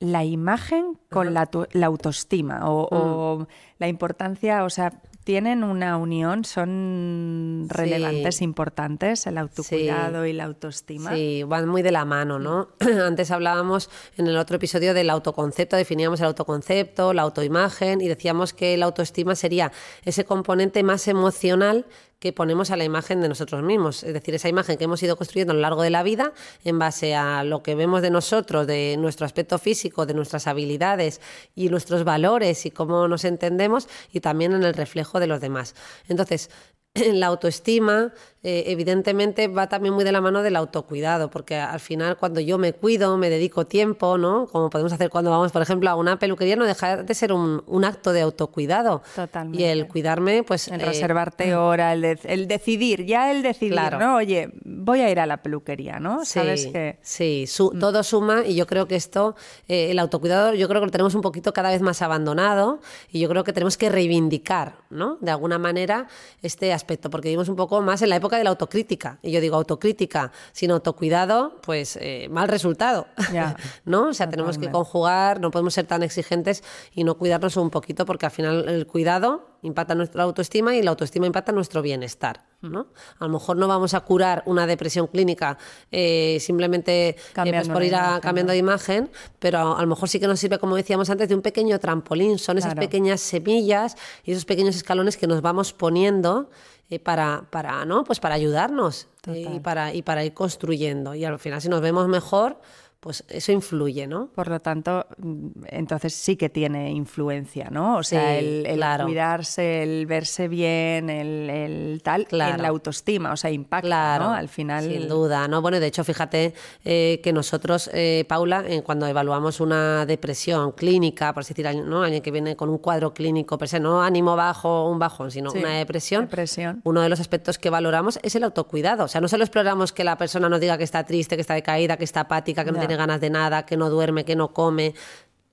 la 0.00 0.24
imagen 0.24 0.98
con 1.10 1.32
la, 1.32 1.48
autoestima 1.82 2.60
o, 2.64 3.38
mm. 3.38 3.46
la 3.78 3.88
importancia, 3.88 4.64
o 4.64 4.70
sea, 4.70 5.00
tienen 5.24 5.64
una 5.64 5.96
unión, 5.96 6.44
son 6.44 7.66
relevantes, 7.68 8.42
importantes, 8.42 9.26
el 9.26 9.38
autocuidado 9.38 10.26
y 10.26 10.34
la 10.34 10.44
autoestima. 10.44 11.14
Sí, 11.14 11.42
van 11.44 11.66
muy 11.66 11.80
de 11.80 11.90
la 11.90 12.04
mano, 12.04 12.38
¿no? 12.38 12.68
Antes 13.06 13.30
hablábamos 13.30 13.88
en 14.18 14.26
el 14.26 14.36
otro 14.36 14.56
episodio 14.56 14.92
del 14.92 15.08
autoconcepto, 15.08 15.76
definíamos 15.76 16.20
el 16.20 16.26
autoconcepto, 16.26 17.14
la 17.14 17.22
autoimagen 17.22 18.02
y 18.02 18.08
decíamos 18.08 18.52
que 18.52 18.76
la 18.76 18.84
autoestima 18.84 19.34
sería 19.34 19.72
ese 20.04 20.26
componente 20.26 20.82
más 20.82 21.08
emocional 21.08 21.86
que 22.24 22.32
ponemos 22.32 22.70
a 22.70 22.78
la 22.78 22.84
imagen 22.84 23.20
de 23.20 23.28
nosotros 23.28 23.62
mismos. 23.62 24.02
Es 24.02 24.14
decir, 24.14 24.34
esa 24.34 24.48
imagen 24.48 24.78
que 24.78 24.84
hemos 24.84 25.02
ido 25.02 25.14
construyendo 25.14 25.52
a 25.52 25.56
lo 25.56 25.60
largo 25.60 25.82
de 25.82 25.90
la 25.90 26.02
vida 26.02 26.32
en 26.64 26.78
base 26.78 27.14
a 27.14 27.44
lo 27.44 27.62
que 27.62 27.74
vemos 27.74 28.00
de 28.00 28.08
nosotros, 28.08 28.66
de 28.66 28.96
nuestro 28.98 29.26
aspecto 29.26 29.58
físico, 29.58 30.06
de 30.06 30.14
nuestras 30.14 30.46
habilidades 30.46 31.20
y 31.54 31.68
nuestros 31.68 32.02
valores 32.02 32.64
y 32.64 32.70
cómo 32.70 33.08
nos 33.08 33.26
entendemos 33.26 33.88
y 34.10 34.20
también 34.20 34.54
en 34.54 34.62
el 34.62 34.72
reflejo 34.72 35.20
de 35.20 35.26
los 35.26 35.42
demás. 35.42 35.74
Entonces, 36.08 36.48
la 36.94 37.26
autoestima, 37.26 38.14
eh, 38.46 38.64
evidentemente 38.66 39.48
va 39.48 39.70
también 39.70 39.94
muy 39.94 40.04
de 40.04 40.12
la 40.12 40.20
mano 40.20 40.42
del 40.42 40.56
autocuidado, 40.56 41.30
porque 41.30 41.56
al 41.56 41.80
final 41.80 42.18
cuando 42.18 42.40
yo 42.40 42.58
me 42.58 42.74
cuido, 42.74 43.16
me 43.16 43.30
dedico 43.30 43.66
tiempo, 43.66 44.18
¿no? 44.18 44.46
Como 44.46 44.68
podemos 44.68 44.92
hacer 44.92 45.08
cuando 45.08 45.30
vamos, 45.30 45.50
por 45.50 45.62
ejemplo, 45.62 45.88
a 45.88 45.94
una 45.94 46.18
peluquería, 46.18 46.54
no 46.54 46.66
deja 46.66 47.02
de 47.02 47.14
ser 47.14 47.32
un, 47.32 47.84
acto 47.86 48.12
de 48.12 48.20
autocuidado. 48.20 49.02
Totalmente. 49.16 49.62
Y 49.62 49.64
el 49.64 49.88
cuidarme, 49.88 50.42
pues... 50.42 50.68
El 50.68 50.80
reservarte 50.80 51.54
mm. 51.54 51.58
hora, 51.58 51.94
el, 51.94 52.46
decidir, 52.46 53.06
ya 53.06 53.30
el 53.30 53.42
decidir, 53.42 53.72
claro. 53.72 53.98
¿no? 53.98 54.16
Oye, 54.16 54.50
voy 54.62 55.00
a 55.00 55.10
ir 55.10 55.20
a 55.20 55.26
la 55.26 55.38
peluquería, 55.38 55.98
¿no? 55.98 56.26
¿Sabes 56.26 56.66
que... 56.66 56.98
Sí, 57.00 57.46
mm. 57.46 57.78
todo 57.78 58.02
suma 58.02 58.42
y 58.44 58.56
yo 58.56 58.66
creo 58.66 58.86
que 58.86 58.96
esto, 58.96 59.36
eh, 59.68 59.90
el 59.90 59.98
autocuidado, 59.98 60.52
yo 60.52 60.68
creo 60.68 60.82
que 60.82 60.86
lo 60.86 60.92
tenemos 60.92 61.14
un 61.14 61.22
poquito 61.22 61.54
cada 61.54 61.70
vez 61.70 61.80
más 61.80 62.02
abandonado 62.02 62.80
y 63.10 63.20
yo 63.20 63.28
creo 63.30 63.42
que 63.42 63.54
tenemos 63.54 63.78
que 63.78 63.88
reivindicar, 63.88 64.76
¿no? 64.90 65.16
De 65.22 65.30
alguna 65.30 65.58
manera 65.58 66.08
este 66.42 66.74
aspecto, 66.74 67.08
porque 67.08 67.28
vivimos 67.28 67.48
un 67.48 67.56
poco 67.56 67.80
más 67.80 68.02
en 68.02 68.10
la 68.10 68.16
época 68.16 68.33
de 68.38 68.44
la 68.44 68.50
autocrítica. 68.50 69.18
Y 69.22 69.32
yo 69.32 69.40
digo 69.40 69.56
autocrítica 69.56 70.32
sin 70.52 70.70
autocuidado, 70.70 71.60
pues 71.62 71.98
eh, 72.00 72.28
mal 72.30 72.48
resultado. 72.48 73.06
¿No? 73.84 74.08
O 74.08 74.14
sea, 74.14 74.28
tenemos 74.28 74.58
que 74.58 74.70
conjugar, 74.70 75.40
no 75.40 75.50
podemos 75.50 75.74
ser 75.74 75.86
tan 75.86 76.02
exigentes 76.02 76.62
y 76.92 77.04
no 77.04 77.16
cuidarnos 77.16 77.56
un 77.56 77.70
poquito 77.70 78.06
porque 78.06 78.26
al 78.26 78.32
final 78.32 78.68
el 78.68 78.86
cuidado 78.86 79.54
impacta 79.62 79.94
nuestra 79.94 80.22
autoestima 80.22 80.74
y 80.76 80.82
la 80.82 80.90
autoestima 80.90 81.26
impacta 81.26 81.52
nuestro 81.52 81.80
bienestar. 81.82 82.44
¿no? 82.60 82.88
A 83.18 83.26
lo 83.26 83.30
mejor 83.30 83.56
no 83.56 83.68
vamos 83.68 83.94
a 83.94 84.00
curar 84.00 84.42
una 84.46 84.66
depresión 84.66 85.06
clínica 85.06 85.58
eh, 85.90 86.38
simplemente 86.40 87.08
eh, 87.08 87.16
pues 87.34 87.68
por 87.68 87.82
ir 87.82 87.94
a, 87.94 88.20
cambiando 88.20 88.52
de 88.52 88.58
imagen, 88.58 89.10
pero 89.38 89.76
a, 89.76 89.80
lo 89.80 89.86
mejor 89.86 90.08
sí 90.08 90.20
que 90.20 90.26
nos 90.26 90.40
sirve, 90.40 90.58
como 90.58 90.76
decíamos 90.76 91.10
antes, 91.10 91.28
de 91.28 91.34
un 91.34 91.42
pequeño 91.42 91.78
trampolín. 91.78 92.38
Son 92.38 92.58
esas 92.58 92.74
pequeñas 92.74 93.20
semillas 93.20 93.96
y 94.24 94.32
esos 94.32 94.44
pequeños 94.44 94.76
escalones 94.76 95.16
que 95.16 95.26
nos 95.26 95.42
vamos 95.42 95.72
poniendo 95.72 96.50
eh, 96.90 96.98
para, 96.98 97.44
para, 97.50 97.84
¿no? 97.84 98.04
pues 98.04 98.20
para 98.20 98.34
ayudarnos 98.34 99.08
y 99.26 99.60
para, 99.60 99.94
y 99.94 100.02
para 100.02 100.24
ir 100.24 100.34
construyendo. 100.34 101.14
Y 101.14 101.24
al 101.24 101.38
final, 101.38 101.60
si 101.62 101.68
nos 101.68 101.80
vemos 101.80 102.08
mejor, 102.08 102.60
pues 103.04 103.22
eso 103.28 103.52
influye, 103.52 104.06
¿no? 104.06 104.28
Por 104.34 104.48
lo 104.48 104.60
tanto, 104.60 105.04
mm, 105.18 105.48
entonces 105.66 106.14
sí 106.14 106.36
que 106.36 106.48
tiene 106.48 106.90
influencia, 106.90 107.68
¿no? 107.70 107.98
O 107.98 108.02
sea, 108.02 108.38
el, 108.38 108.64
el 108.64 108.76
claro. 108.76 109.04
cuidarse, 109.04 109.82
el 109.82 110.06
verse 110.06 110.48
bien, 110.48 111.10
el, 111.10 111.50
el 111.50 112.00
tal, 112.02 112.26
Claro. 112.26 112.54
en 112.54 112.62
la 112.62 112.68
autoestima, 112.68 113.30
o 113.32 113.36
sea, 113.36 113.50
impacta, 113.50 113.86
Claro, 113.86 114.24
¿no? 114.24 114.32
Al 114.32 114.48
final. 114.48 114.84
Sin 114.84 115.06
duda, 115.06 115.46
¿no? 115.48 115.60
Bueno, 115.60 115.80
de 115.80 115.86
hecho, 115.86 116.02
fíjate 116.02 116.54
eh, 116.82 117.20
que 117.22 117.30
nosotros, 117.34 117.90
eh, 117.92 118.24
Paula, 118.26 118.64
eh, 118.66 118.80
cuando 118.82 119.06
evaluamos 119.06 119.60
una 119.60 120.06
depresión 120.06 120.72
clínica, 120.72 121.34
por 121.34 121.42
así 121.42 121.52
decir, 121.52 121.84
¿no? 121.84 122.04
alguien 122.04 122.22
que 122.22 122.30
viene 122.30 122.56
con 122.56 122.70
un 122.70 122.78
cuadro 122.78 123.12
clínico, 123.12 123.58
per 123.58 123.68
se, 123.68 123.80
no 123.80 124.02
ánimo 124.02 124.34
bajo, 124.34 124.88
un 124.88 124.98
bajón, 124.98 125.30
sino 125.30 125.50
Sí, 125.50 125.58
una 125.58 125.72
depresión, 125.76 126.22
depresión. 126.24 126.80
uno 126.84 127.02
de 127.02 127.10
los 127.10 127.20
aspectos 127.20 127.58
que 127.58 127.68
valoramos 127.68 128.18
es 128.22 128.34
el 128.34 128.44
autocuidado. 128.44 129.04
O 129.04 129.08
sea, 129.08 129.20
no 129.20 129.28
solo 129.28 129.44
exploramos 129.44 129.92
que 129.92 130.04
la 130.04 130.16
persona 130.16 130.48
nos 130.48 130.58
diga 130.58 130.78
que 130.78 130.84
está 130.84 131.04
triste, 131.04 131.34
que 131.36 131.42
está 131.42 131.52
decaída, 131.52 131.98
que 131.98 132.04
está 132.04 132.20
apática, 132.20 132.64
que 132.64 132.72
no 132.72 132.78
tiene 132.78 132.93
ganas 132.96 133.20
de 133.20 133.30
nada, 133.30 133.66
que 133.66 133.76
no 133.76 133.90
duerme, 133.90 134.24
que 134.24 134.36
no 134.36 134.52
come. 134.52 134.94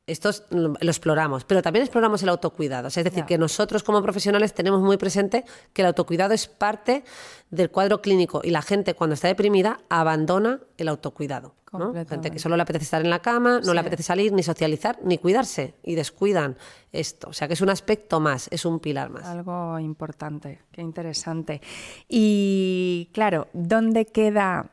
Esto 0.08 0.32
lo 0.50 0.74
lo 0.80 0.90
exploramos, 0.90 1.46
pero 1.46 1.62
también 1.62 1.84
exploramos 1.84 2.22
el 2.24 2.30
autocuidado. 2.30 2.88
O 2.88 2.90
sea, 2.90 3.02
es 3.02 3.06
decir, 3.06 3.24
que 3.26 3.38
nosotros 3.38 3.84
como 3.84 4.02
profesionales 4.02 4.54
tenemos 4.54 4.82
muy 4.82 4.98
presente 4.98 5.46
que 5.74 5.84
el 5.84 5.88
autocuidado 5.88 6.34
es 6.34 6.48
parte 6.48 7.04
del 7.50 7.70
cuadro 7.70 8.02
clínico 8.02 8.42
y 8.44 8.50
la 8.50 8.62
gente 8.62 8.94
cuando 8.96 9.14
está 9.14 9.28
deprimida 9.28 9.80
abandona 9.90 10.60
el 10.78 10.88
autocuidado. 10.90 11.56
¿no? 11.72 11.94
Gente 11.94 12.32
que 12.32 12.40
solo 12.40 12.58
le 12.58 12.64
apetece 12.64 12.84
estar 12.84 13.02
en 13.02 13.10
la 13.10 13.20
cama, 13.20 13.60
no 13.60 13.64
Sí. 13.68 13.74
le 13.74 13.80
apetece 13.80 14.04
salir 14.04 14.34
ni 14.34 14.44
socializar 14.44 15.00
ni 15.04 15.18
cuidarse 15.18 15.76
y 15.84 15.96
descuidan 15.96 16.58
esto. 16.92 17.30
O 17.30 17.34
sea, 17.34 17.48
que 17.48 17.54
es 17.54 17.62
un 17.62 17.70
aspecto 17.70 18.20
más, 18.20 18.50
es 18.52 18.66
un 18.66 18.82
pilar 18.82 19.10
más. 19.10 19.26
Algo 19.26 19.80
importante, 19.80 20.60
qué 20.74 20.82
interesante. 20.82 21.62
Y 22.10 23.10
claro, 23.14 23.48
¿dónde 23.54 24.06
queda 24.06 24.72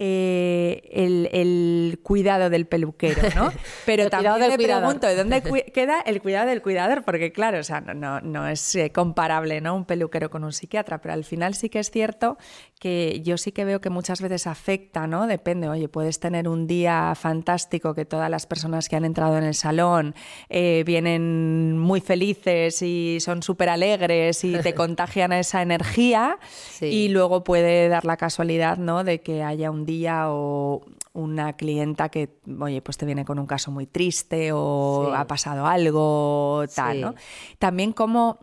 eh, 0.00 0.88
el, 0.92 1.28
el 1.32 2.00
cuidado 2.02 2.50
del 2.50 2.66
peluquero, 2.66 3.22
¿no? 3.34 3.52
Pero 3.86 4.04
El 4.04 4.10
también 4.10 4.34
me 4.38 4.56
cuidador. 4.56 4.96
pregunto, 4.96 5.16
¿dónde 5.16 5.42
queda 5.74 6.00
el 6.02 6.22
cuidado 6.22 6.48
del 6.48 6.62
cuidador? 6.62 7.02
Porque 7.04 7.32
claro, 7.32 7.58
o 7.58 7.62
sea, 7.64 7.80
no, 7.80 7.94
no, 7.94 8.20
no 8.20 8.46
es 8.48 8.74
eh, 8.76 8.90
comparable, 8.92 9.60
¿no? 9.60 9.74
Un 9.74 9.84
peluquero 9.84 10.30
con 10.30 10.44
un 10.44 10.52
psiquiatra, 10.52 11.00
pero 11.00 11.14
al 11.14 11.24
final 11.24 11.54
sí 11.54 11.68
que 11.68 11.80
es 11.80 11.90
cierto 11.90 12.38
que 12.78 13.22
yo 13.24 13.36
sí 13.38 13.50
que 13.50 13.64
veo 13.64 13.80
que 13.80 13.90
muchas 13.90 14.20
veces 14.20 14.46
afecta, 14.46 15.08
¿no? 15.08 15.26
Depende, 15.26 15.68
oye, 15.68 15.88
puedes 15.88 16.20
tener 16.20 16.46
un 16.48 16.68
día 16.68 17.12
fantástico 17.16 17.92
que 17.92 18.04
todas 18.04 18.30
las 18.30 18.46
personas 18.46 18.88
que 18.88 18.94
han 18.94 19.04
entrado 19.04 19.36
en 19.36 19.42
el 19.42 19.54
salón 19.54 20.14
eh, 20.48 20.84
vienen 20.86 21.76
muy 21.76 22.00
felices 22.00 22.80
y 22.82 23.18
son 23.20 23.42
súper 23.42 23.68
alegres 23.68 24.44
y 24.44 24.56
te 24.58 24.74
contagian 24.76 25.32
esa 25.32 25.60
energía 25.62 26.38
Sí. 26.70 26.86
y 26.86 27.08
luego 27.08 27.42
puede 27.42 27.88
dar 27.88 28.04
la 28.04 28.16
casualidad, 28.16 28.76
¿no? 28.78 29.02
De 29.02 29.20
que 29.20 29.42
haya 29.42 29.70
un 29.72 29.84
día 29.88 30.26
o 30.28 30.82
una 31.14 31.54
clienta 31.54 32.10
que, 32.10 32.38
oye, 32.60 32.80
pues 32.82 32.96
te 32.98 33.06
viene 33.06 33.24
con 33.24 33.38
un 33.38 33.46
caso 33.46 33.70
muy 33.72 33.86
triste 33.86 34.50
o 34.52 35.06
Sí. 35.08 35.12
ha 35.16 35.26
pasado 35.26 35.66
algo, 35.66 36.64
tal, 36.76 36.96
Sí. 36.96 37.00
¿no? 37.02 37.14
También 37.58 37.92
como 37.92 38.38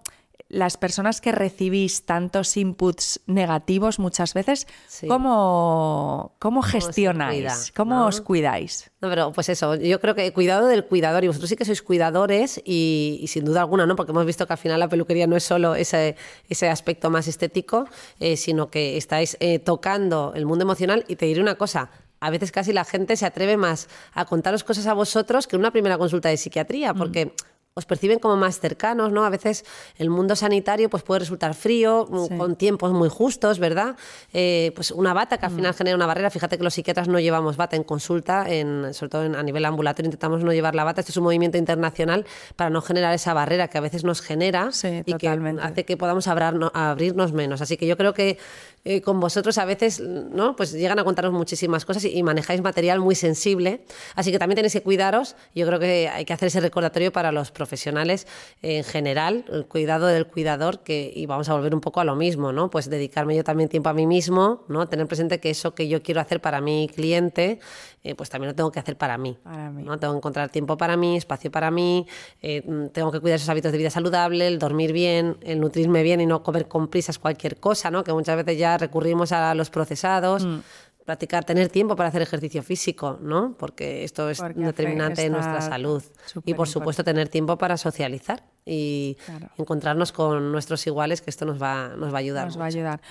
las 0.56 0.78
personas 0.78 1.20
que 1.20 1.34
recibís 1.34 2.06
tantos 2.06 2.56
inputs 2.56 3.20
negativos 3.28 4.00
muchas 4.00 4.34
veces, 4.34 4.68
Sí. 4.88 5.06
¿cómo, 5.08 6.34
cómo 6.40 6.62
gestionáis? 6.62 7.42
cuida, 7.44 7.56
¿Cómo 7.76 7.96
no? 7.96 8.06
os 8.08 8.22
cuidáis? 8.22 8.90
No, 9.02 9.10
pero 9.10 9.34
pues 9.34 9.50
eso, 9.50 9.76
yo 9.76 10.00
creo 10.00 10.16
que 10.16 10.32
cuidado 10.32 10.68
del 10.68 10.86
cuidador 10.86 11.24
y 11.24 11.28
vosotros 11.28 11.50
sí 11.50 11.58
que 11.58 11.66
sois 11.66 11.82
cuidadores 11.82 12.62
y, 12.64 13.20
y 13.22 13.28
sin 13.28 13.44
duda 13.44 13.60
alguna, 13.62 13.86
¿no? 13.86 13.98
Porque 13.98 14.14
hemos 14.14 14.26
visto 14.26 14.48
que 14.48 14.54
al 14.54 14.60
final 14.60 14.80
la 14.80 14.88
peluquería 14.88 15.28
no 15.28 15.36
es 15.36 15.44
solo 15.44 15.76
ese, 15.76 16.16
ese 16.48 16.70
aspecto 16.70 17.10
más 17.10 17.28
estético, 17.28 17.88
eh, 18.22 18.38
sino 18.38 18.70
que 18.70 18.96
estáis 18.96 19.36
eh, 19.42 19.60
tocando 19.60 20.32
el 20.36 20.46
mundo 20.46 20.64
emocional 20.64 21.04
y 21.10 21.18
te 21.18 21.26
diré 21.26 21.42
una 21.42 21.56
cosa. 21.56 21.90
A 22.22 22.30
veces 22.30 22.54
casi 22.54 22.72
la 22.72 22.86
gente 22.86 23.18
se 23.18 23.26
atreve 23.26 23.58
más 23.58 23.90
a 24.14 24.24
contaros 24.24 24.64
cosas 24.64 24.88
a 24.88 24.94
vosotros 24.94 25.48
que 25.48 25.58
en 25.58 25.60
una 25.60 25.72
primera 25.72 25.98
consulta 25.98 26.30
de 26.30 26.38
psiquiatría, 26.38 26.94
porque 26.94 27.34
os 27.78 27.86
perciben 27.86 28.20
como 28.20 28.38
más 28.38 28.62
cercanos, 28.62 29.12
¿no? 29.12 29.26
A 29.26 29.30
veces 29.30 29.66
el 29.98 30.10
mundo 30.10 30.38
sanitario 30.38 30.90
pues 30.90 31.04
puede 31.04 31.20
resultar 31.20 31.54
frío, 31.54 32.08
mm, 32.10 32.26
Sí. 32.30 32.38
con 32.38 32.56
tiempos 32.56 32.94
muy 32.94 33.10
justos, 33.10 33.60
¿verdad? 33.60 33.98
Eh, 34.32 34.72
pues 34.76 34.92
una 34.92 35.14
bata 35.14 35.38
que 35.38 35.46
al 35.48 35.52
final 35.52 35.74
genera 35.74 35.98
una 35.98 36.06
barrera. 36.06 36.30
Fíjate 36.30 36.58
que 36.58 36.64
los 36.64 36.74
psiquiatras 36.74 37.10
no 37.10 37.20
llevamos 37.20 37.58
bata 37.58 37.76
en 37.76 37.84
consulta, 37.84 38.46
en, 38.50 38.94
sobre 38.94 39.10
todo 39.10 39.26
en- 39.26 39.36
a 39.36 39.44
nivel 39.44 39.66
ambulatorio 39.66 40.08
intentamos 40.08 40.42
no 40.42 40.54
llevar 40.54 40.74
la 40.74 40.86
bata. 40.86 41.02
Esto 41.02 41.12
es 41.12 41.18
un 41.18 41.26
movimiento 41.26 41.58
internacional 41.58 42.26
para 42.56 42.70
no 42.70 42.82
generar 42.82 43.14
esa 43.14 43.34
barrera 43.34 43.68
que 43.68 43.78
a 43.78 43.82
veces 43.82 44.06
nos 44.06 44.22
genera 44.22 44.72
Sí, 44.72 45.04
y 45.06 45.14
que 45.16 45.28
hace 45.28 45.84
que 45.84 45.98
podamos 45.98 46.28
abrirnos 46.30 47.34
menos. 47.34 47.60
Así 47.60 47.76
que 47.76 47.88
yo 47.88 47.98
creo 47.98 48.14
que 48.14 48.38
eh, 48.86 49.02
con 49.02 49.20
vosotros 49.20 49.58
a 49.58 49.66
veces, 49.66 50.00
¿no? 50.00 50.56
Pues 50.56 50.72
llegan 50.72 51.00
a 51.00 51.04
contaros 51.04 51.34
muchísimas 51.34 51.86
cosas 51.86 52.06
y, 52.06 52.18
y 52.18 52.24
manejáis 52.24 52.62
material 52.62 53.00
muy 53.00 53.16
sensible. 53.16 53.84
Así 54.14 54.32
que 54.32 54.40
también 54.40 54.56
tenéis 54.56 54.74
que 54.74 54.82
cuidaros. 54.82 55.36
Yo 55.56 55.66
creo 55.66 55.80
que 55.80 56.08
hay 56.08 56.24
que 56.24 56.34
hacer 56.34 56.48
ese 56.48 56.62
recordatorio 56.62 57.12
para 57.12 57.32
los 57.32 57.52
profesionales 57.52 58.28
en 58.62 58.84
general, 58.84 59.46
el 59.52 59.66
cuidado 59.66 60.06
del 60.06 60.28
cuidador, 60.28 60.84
que, 60.84 61.12
y 61.14 61.26
vamos 61.26 61.50
a 61.50 61.56
volver 61.56 61.74
un 61.74 61.82
poco 61.82 62.00
a 62.00 62.04
lo 62.04 62.16
mismo, 62.16 62.52
¿no? 62.52 62.70
Pues 62.70 62.90
dedicarme 62.90 63.36
yo 63.36 63.44
también 63.44 63.70
tiempo 63.70 63.90
a 63.90 63.94
mí 63.94 64.06
mismo, 64.06 64.64
¿no? 64.68 64.88
Tener 64.88 65.08
presente 65.08 65.40
que 65.40 65.50
eso 65.50 65.74
que 65.74 65.88
yo 65.88 66.04
quiero 66.04 66.22
hacer 66.22 66.40
para 66.40 66.62
mi 66.62 66.88
cliente, 66.94 67.60
eh, 68.06 68.14
pues 68.14 68.30
también 68.30 68.50
lo 68.50 68.56
tengo 68.56 68.72
que 68.72 68.80
hacer 68.80 68.98
para 68.98 69.18
mí. 69.18 69.36
Para 69.44 69.72
mí. 69.72 69.82
¿no? 69.82 69.98
Tengo 69.98 70.14
que 70.14 70.18
encontrar 70.18 70.50
tiempo 70.50 70.78
para 70.78 70.96
mí, 70.96 71.18
espacio 71.18 71.50
para 71.50 71.72
mí, 71.72 72.06
eh, 72.40 72.62
tengo 72.94 73.12
que 73.12 73.20
cuidar 73.20 73.38
esos 73.38 73.50
hábitos 73.50 73.72
de 73.72 73.80
vida 73.80 73.90
saludable, 73.90 74.46
el 74.46 74.60
dormir 74.60 74.94
bien, 74.94 75.38
el 75.42 75.60
nutrirme 75.60 76.04
bien 76.04 76.22
y 76.22 76.28
no 76.28 76.44
comer 76.44 76.68
con 76.68 76.88
prisas 76.88 77.18
cualquier 77.18 77.58
cosa, 77.58 77.90
¿no? 77.90 78.04
Que 78.04 78.14
muchas 78.14 78.36
veces 78.38 78.60
ya 78.60 78.78
recurrimos 78.78 79.32
a 79.32 79.56
los 79.56 79.72
procesados. 79.72 80.46
Mm. 80.46 80.60
Practicar, 81.04 81.46
tener 81.46 81.70
tiempo 81.70 81.96
para 81.96 82.10
hacer 82.10 82.24
ejercicio 82.24 82.64
físico, 82.64 83.20
¿no? 83.22 83.56
Porque 83.60 84.04
esto 84.04 84.28
es 84.30 84.40
Porque 84.40 84.60
determinante 84.60 85.24
en 85.26 85.34
nuestra 85.34 85.62
salud. 85.62 86.04
Y 86.46 86.54
por 86.56 86.68
supuesto 86.68 87.04
tener 87.04 87.30
tiempo 87.30 87.58
para 87.58 87.78
socializar 87.78 88.44
y 88.66 89.16
Claro. 89.26 89.50
encontrarnos 89.58 90.12
con 90.12 90.52
nuestros 90.52 90.86
iguales, 90.88 91.22
que 91.22 91.30
esto 91.30 91.46
nos 91.46 91.62
va, 91.62 91.90
nos 91.90 92.12
va 92.12 92.18
a 92.18 92.20
ayudar. 92.22 92.46
Nos 92.46 92.60
va 92.60 92.64
a 92.64 92.68
ayudar. 92.68 93.02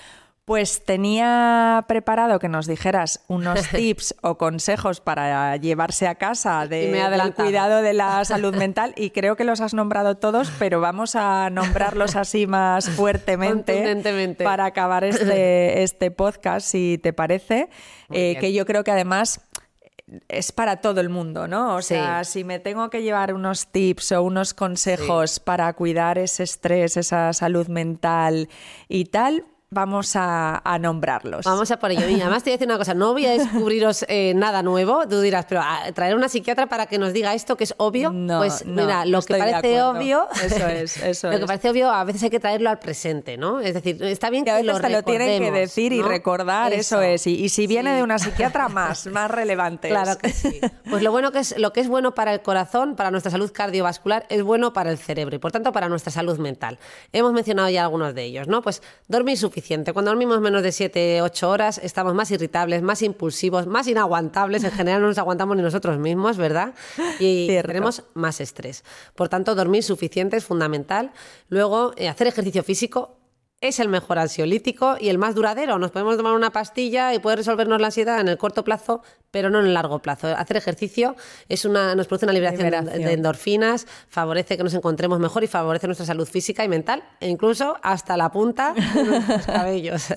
Pues 0.45 0.85
tenía 0.85 1.83
preparado 1.87 2.37
que 2.37 2.49
nos 2.49 2.67
dijeras 2.67 3.23
unos 3.27 3.67
tips 3.71 4.13
o 4.21 4.37
consejos 4.37 5.01
para 5.01 5.57
llevarse 5.57 6.07
a 6.07 6.13
casa 6.13 6.67
de, 6.67 6.91
del 6.91 7.33
cuidado 7.33 7.81
de 7.81 7.93
la 7.93 8.23
salud 8.25 8.55
mental. 8.55 8.93
Y 8.95 9.09
creo 9.09 9.35
que 9.35 9.43
los 9.43 9.59
has 9.59 9.73
nombrado 9.73 10.17
todos, 10.17 10.51
pero 10.59 10.79
vamos 10.79 11.15
a 11.15 11.49
nombrarlos 11.49 12.15
así 12.15 12.45
más 12.45 12.87
fuertemente 12.91 14.35
para 14.43 14.65
acabar 14.65 15.03
este, 15.03 15.81
este 15.83 16.11
podcast, 16.11 16.67
si 16.67 16.99
te 17.01 17.11
parece, 17.11 17.67
eh, 18.11 18.37
que 18.39 18.53
yo 18.53 18.67
creo 18.67 18.83
que 18.83 18.91
además 18.91 19.41
es 20.27 20.51
para 20.51 20.75
todo 20.81 21.01
el 21.01 21.09
mundo, 21.09 21.47
¿no? 21.47 21.77
O 21.77 21.81
Sí. 21.81 21.95
sea, 21.95 22.23
si 22.23 22.43
me 22.43 22.59
tengo 22.59 22.91
que 22.91 23.01
llevar 23.01 23.33
unos 23.33 23.65
tips 23.71 24.11
o 24.11 24.21
unos 24.21 24.53
consejos 24.53 25.39
para 25.39 25.73
cuidar 25.73 26.19
ese 26.19 26.43
estrés, 26.43 26.97
esa 26.97 27.33
salud 27.33 27.67
mental 27.67 28.47
y 28.87 29.05
tal, 29.05 29.45
vamos 29.75 30.15
a, 30.15 30.61
a 30.63 30.79
nombrarlos. 30.79 31.45
Vamos 31.45 31.69
a 31.69 31.77
por 31.77 31.91
ello. 31.91 32.07
Y 32.09 32.19
además 32.21 32.43
te 32.43 32.49
voy 32.49 32.53
a 32.53 32.57
decir 32.57 32.67
una 32.67 32.77
cosa, 32.77 32.93
no 32.93 33.11
voy 33.13 33.25
a 33.25 33.31
descubriros 33.31 34.05
eh, 34.07 34.33
nada 34.35 34.63
nuevo. 34.63 35.07
Tú 35.07 35.19
dirás, 35.21 35.45
pero 35.47 35.61
ah, 35.63 35.81
traer 35.93 36.15
una 36.15 36.29
psiquiatra 36.29 36.65
para 36.67 36.85
que 36.87 36.97
nos 36.97 37.13
diga 37.13 37.33
esto 37.33 37.57
que 37.57 37.65
es 37.65 37.75
obvio. 37.77 38.11
No, 38.11 38.39
pues 38.39 38.65
no, 38.65 38.81
mira, 38.81 39.05
no 39.05 39.11
lo 39.11 39.21
que 39.21 39.35
parece 39.35 39.83
obvio. 39.83 40.27
Eso 40.43 40.67
es, 40.67 40.97
eso 41.03 41.27
Lo 41.29 41.37
que 41.37 41.43
es. 41.43 41.47
parece 41.47 41.69
obvio, 41.69 41.91
a 41.91 42.03
veces 42.05 42.23
hay 42.23 42.29
que 42.29 42.39
traerlo 42.39 42.69
al 42.69 42.79
presente, 42.79 43.37
¿no? 43.37 43.59
Es 43.59 43.73
decir, 43.73 44.01
está 44.03 44.29
bien 44.29 44.45
que 44.45 44.51
a 44.51 44.55
veces 44.55 44.81
lo 44.81 44.89
lo 44.89 45.03
tienen 45.03 45.43
que 45.43 45.51
decir 45.51 45.91
y 45.91 46.01
recordar, 46.01 46.71
eso, 46.73 47.01
es. 47.01 47.27
Y, 47.27 47.35
y 47.43 47.49
si 47.49 47.67
viene 47.67 47.91
Sí. 47.91 47.97
de 47.97 48.03
una 48.03 48.17
psiquiatra, 48.17 48.69
más, 48.69 49.05
más 49.11 49.29
relevante. 49.29 49.89
Claro 49.89 50.17
que 50.17 50.29
sí. 50.29 50.59
Pues 50.89 51.03
lo 51.03 51.11
bueno 51.11 51.31
que 51.33 51.39
es 51.39 51.57
lo 51.59 51.73
que 51.73 51.81
es 51.81 51.89
bueno 51.89 52.15
para 52.15 52.33
el 52.33 52.41
corazón, 52.41 52.95
para 52.95 53.11
nuestra 53.11 53.29
salud 53.31 53.51
cardiovascular, 53.51 54.25
es 54.29 54.41
bueno 54.41 54.71
para 54.73 54.89
el 54.89 54.97
cerebro 54.97 55.35
y 55.35 55.39
por 55.39 55.51
tanto 55.51 55.71
para 55.73 55.89
nuestra 55.89 56.11
salud 56.11 56.39
mental. 56.39 56.79
Hemos 57.11 57.33
mencionado 57.33 57.69
ya 57.69 57.83
algunos 57.83 58.15
de 58.15 58.23
ellos, 58.23 58.47
¿no? 58.47 58.61
Pues 58.61 58.81
dormir 59.09 59.37
suficiente. 59.37 59.64
Cuando 59.93 60.11
dormimos 60.11 60.39
menos 60.41 60.61
de 60.61 60.71
7, 60.71 61.21
8 61.21 61.49
horas, 61.49 61.79
estamos 61.81 62.13
más 62.13 62.29
irritables, 62.31 62.83
más 62.83 63.01
impulsivos, 63.01 63.65
más 63.65 63.87
inaguantables. 63.87 64.63
En 64.63 64.71
general 64.71 65.01
no 65.01 65.07
nos 65.07 65.17
aguantamos 65.17 65.57
ni 65.57 65.63
nosotros 65.63 65.97
mismos, 65.97 66.37
¿verdad? 66.37 66.73
Y 67.19 67.45
Cierto. 67.49 67.67
tenemos 67.67 68.03
más 68.13 68.41
estrés. 68.41 68.83
Por 69.15 69.27
tanto, 69.29 69.55
dormir 69.55 69.83
suficiente 69.83 70.37
es 70.37 70.45
fundamental. 70.45 71.11
Luego, 71.49 71.93
eh, 71.97 72.07
hacer 72.09 72.27
ejercicio 72.27 72.63
físico 72.63 73.17
es 73.61 73.79
el 73.79 73.87
mejor 73.89 74.19
ansiolítico 74.19 74.95
y 74.99 75.09
el 75.09 75.17
más 75.17 75.33
duradero. 75.33 75.79
Nos 75.79 75.91
podemos 75.91 76.17
tomar 76.17 76.33
una 76.33 76.51
pastilla 76.51 77.13
y 77.13 77.19
puede 77.19 77.37
resolvernos 77.37 77.79
la 77.81 77.87
ansiedad 77.87 78.19
en 78.19 78.27
el 78.27 78.37
corto 78.37 78.63
plazo, 78.63 79.01
pero 79.31 79.49
no 79.49 79.59
en 79.59 79.65
el 79.67 79.73
largo 79.73 79.99
plazo. 79.99 80.27
Hacer 80.27 80.57
ejercicio 80.57 81.15
es 81.49 81.65
una, 81.65 81.95
nos 81.95 82.05
produce 82.07 82.25
una 82.25 82.33
liberación, 82.33 82.69
de- 82.85 82.91
de 83.07 83.13
endorfinas, 83.13 83.87
favorece 84.07 84.57
que 84.57 84.63
nos 84.63 84.73
encontremos 84.73 85.19
mejor 85.19 85.43
y 85.43 85.47
favorece 85.47 85.87
nuestra 85.87 86.05
salud 86.05 86.27
física 86.27 86.63
y 86.63 86.67
mental, 86.67 87.03
e 87.19 87.27
incluso 87.29 87.77
hasta 87.81 88.17
la 88.17 88.31
punta 88.31 88.73
de 88.73 89.03
nuestros 89.03 89.45
cabellos. 89.45 90.07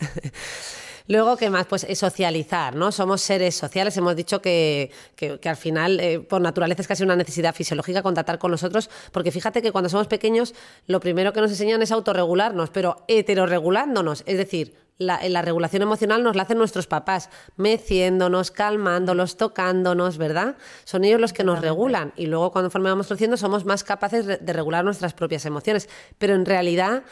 Luego, 1.08 1.38
¿qué 1.38 1.48
más? 1.48 1.66
Pues 1.66 1.84
es 1.84 1.98
socializar, 1.98 2.74
¿no? 2.76 2.92
Somos 2.92 3.22
seres 3.22 3.54
sociales. 3.56 3.96
Hemos 3.96 4.14
dicho 4.14 4.42
que, 4.42 4.90
que- 5.16 5.40
que 5.40 5.48
al 5.48 5.56
final, 5.56 5.98
eh, 6.00 6.20
por 6.20 6.42
naturaleza, 6.42 6.82
es 6.82 6.88
casi 6.88 7.02
una 7.02 7.16
necesidad 7.16 7.54
fisiológica 7.54 8.02
contactar 8.02 8.38
con 8.38 8.50
nosotros, 8.50 8.90
porque 9.10 9.32
fíjate 9.32 9.62
que 9.62 9.72
cuando 9.72 9.88
somos 9.88 10.06
pequeños, 10.06 10.54
lo 10.86 11.00
primero 11.00 11.32
que 11.32 11.40
nos 11.40 11.50
enseñan 11.50 11.80
es 11.80 11.92
autorregularnos, 11.92 12.68
pero 12.70 13.04
heterorregulándonos. 13.08 14.22
Es 14.26 14.36
decir, 14.36 14.74
la, 14.98 15.26
la, 15.28 15.40
regulación 15.40 15.80
emocional 15.80 16.22
nos 16.22 16.36
la 16.36 16.42
hacen 16.42 16.58
nuestros 16.58 16.86
papás, 16.86 17.30
meciéndonos, 17.56 18.50
calmándolos, 18.50 19.36
tocándonos, 19.38 20.18
¿verdad? 20.18 20.56
Son 20.84 21.04
ellos 21.04 21.20
los 21.20 21.32
que 21.32 21.44
nos 21.44 21.60
regulan 21.62 22.12
y 22.16 22.26
luego 22.26 22.50
cuando 22.52 22.70
vamos 22.82 23.06
creciendo 23.06 23.36
somos 23.36 23.64
más 23.64 23.82
capaces 23.84 24.26
de 24.26 24.52
regular 24.52 24.84
nuestras 24.84 25.14
propias 25.14 25.46
emociones. 25.46 25.88
Pero 26.18 26.34
en 26.34 26.44
realidad, 26.44 27.04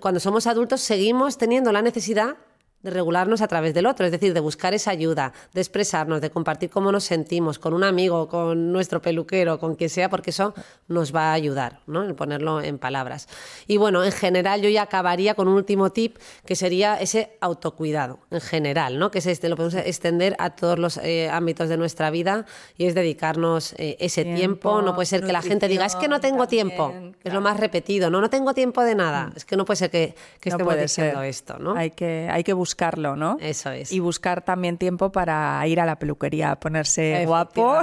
cuando 0.00 0.20
somos 0.20 0.46
adultos 0.46 0.80
seguimos 0.82 1.38
teniendo 1.38 1.72
la 1.72 1.82
necesidad 1.82 2.36
de 2.82 2.90
regularnos 2.90 3.42
a 3.42 3.48
través 3.48 3.74
del 3.74 3.86
otro, 3.86 4.06
es 4.06 4.12
decir, 4.12 4.32
de 4.32 4.40
buscar 4.40 4.72
esa 4.72 4.90
ayuda, 4.90 5.32
de 5.52 5.60
expresarnos, 5.60 6.20
de 6.20 6.30
compartir 6.30 6.70
cómo 6.70 6.90
nos 6.90 7.04
sentimos 7.04 7.58
con 7.58 7.74
un 7.74 7.84
amigo, 7.84 8.28
con 8.28 8.72
nuestro 8.72 9.02
peluquero, 9.02 9.58
con 9.58 9.74
quien 9.74 9.90
sea, 9.90 10.08
porque 10.08 10.30
eso 10.30 10.54
nos 10.88 11.14
va 11.14 11.30
a 11.30 11.32
ayudar, 11.34 11.80
¿no? 11.86 12.04
En 12.04 12.14
ponerlo 12.14 12.62
en 12.62 12.78
palabras. 12.78 13.28
Y 13.66 13.76
bueno, 13.76 14.02
en 14.02 14.12
general 14.12 14.62
yo 14.62 14.68
ya 14.70 14.82
acabaría 14.82 15.34
con 15.34 15.48
un 15.48 15.54
último 15.54 15.90
tip 15.90 16.16
que 16.46 16.56
sería 16.56 16.96
ese 16.96 17.36
autocuidado, 17.40 18.20
en 18.30 18.40
general, 18.40 18.98
¿no? 18.98 19.10
Que 19.10 19.18
es 19.18 19.26
este, 19.26 19.48
lo 19.48 19.56
podemos 19.56 19.74
extender 19.74 20.34
a 20.38 20.50
todos 20.50 20.78
los 20.78 20.96
eh, 20.98 21.28
ámbitos 21.30 21.68
de 21.68 21.76
nuestra 21.76 22.10
vida 22.10 22.46
y 22.78 22.86
es 22.86 22.94
dedicarnos 22.94 23.74
eh, 23.76 23.96
ese 24.00 24.24
tiempo, 24.24 24.80
No 24.80 24.94
puede 24.94 25.06
ser 25.06 25.24
que 25.24 25.32
la 25.32 25.42
gente 25.42 25.68
diga, 25.68 25.84
es 25.84 25.96
que 25.96 26.08
no 26.08 26.20
tengo 26.20 26.46
tiempo, 26.48 26.94
es 27.22 27.32
lo 27.32 27.42
más 27.42 27.58
repetido, 27.58 28.08
no, 28.08 28.20
no 28.20 28.30
tengo 28.30 28.54
tiempo 28.54 28.82
de 28.82 28.94
nada, 28.94 29.26
mm. 29.26 29.36
es 29.36 29.44
que 29.44 29.56
no 29.56 29.64
puede 29.66 29.76
ser 29.76 29.90
que, 29.90 30.14
que 30.40 30.48
estemos 30.48 30.76
diciendo 30.78 31.22
esto, 31.22 31.58
¿no? 31.58 31.74
Hay 31.74 31.90
que, 31.90 32.28
hay 32.30 32.42
que 32.42 32.54
buscar 32.54 32.69
buscarlo, 32.70 33.16
¿no? 33.16 33.36
Eso 33.40 33.72
es. 33.72 33.90
Y 33.90 33.98
buscar 33.98 34.42
también 34.42 34.78
tiempo 34.78 35.10
para 35.10 35.66
ir 35.66 35.80
a 35.80 35.86
la 35.86 35.98
peluquería, 35.98 36.54
ponerse 36.54 37.24
guapo. 37.26 37.80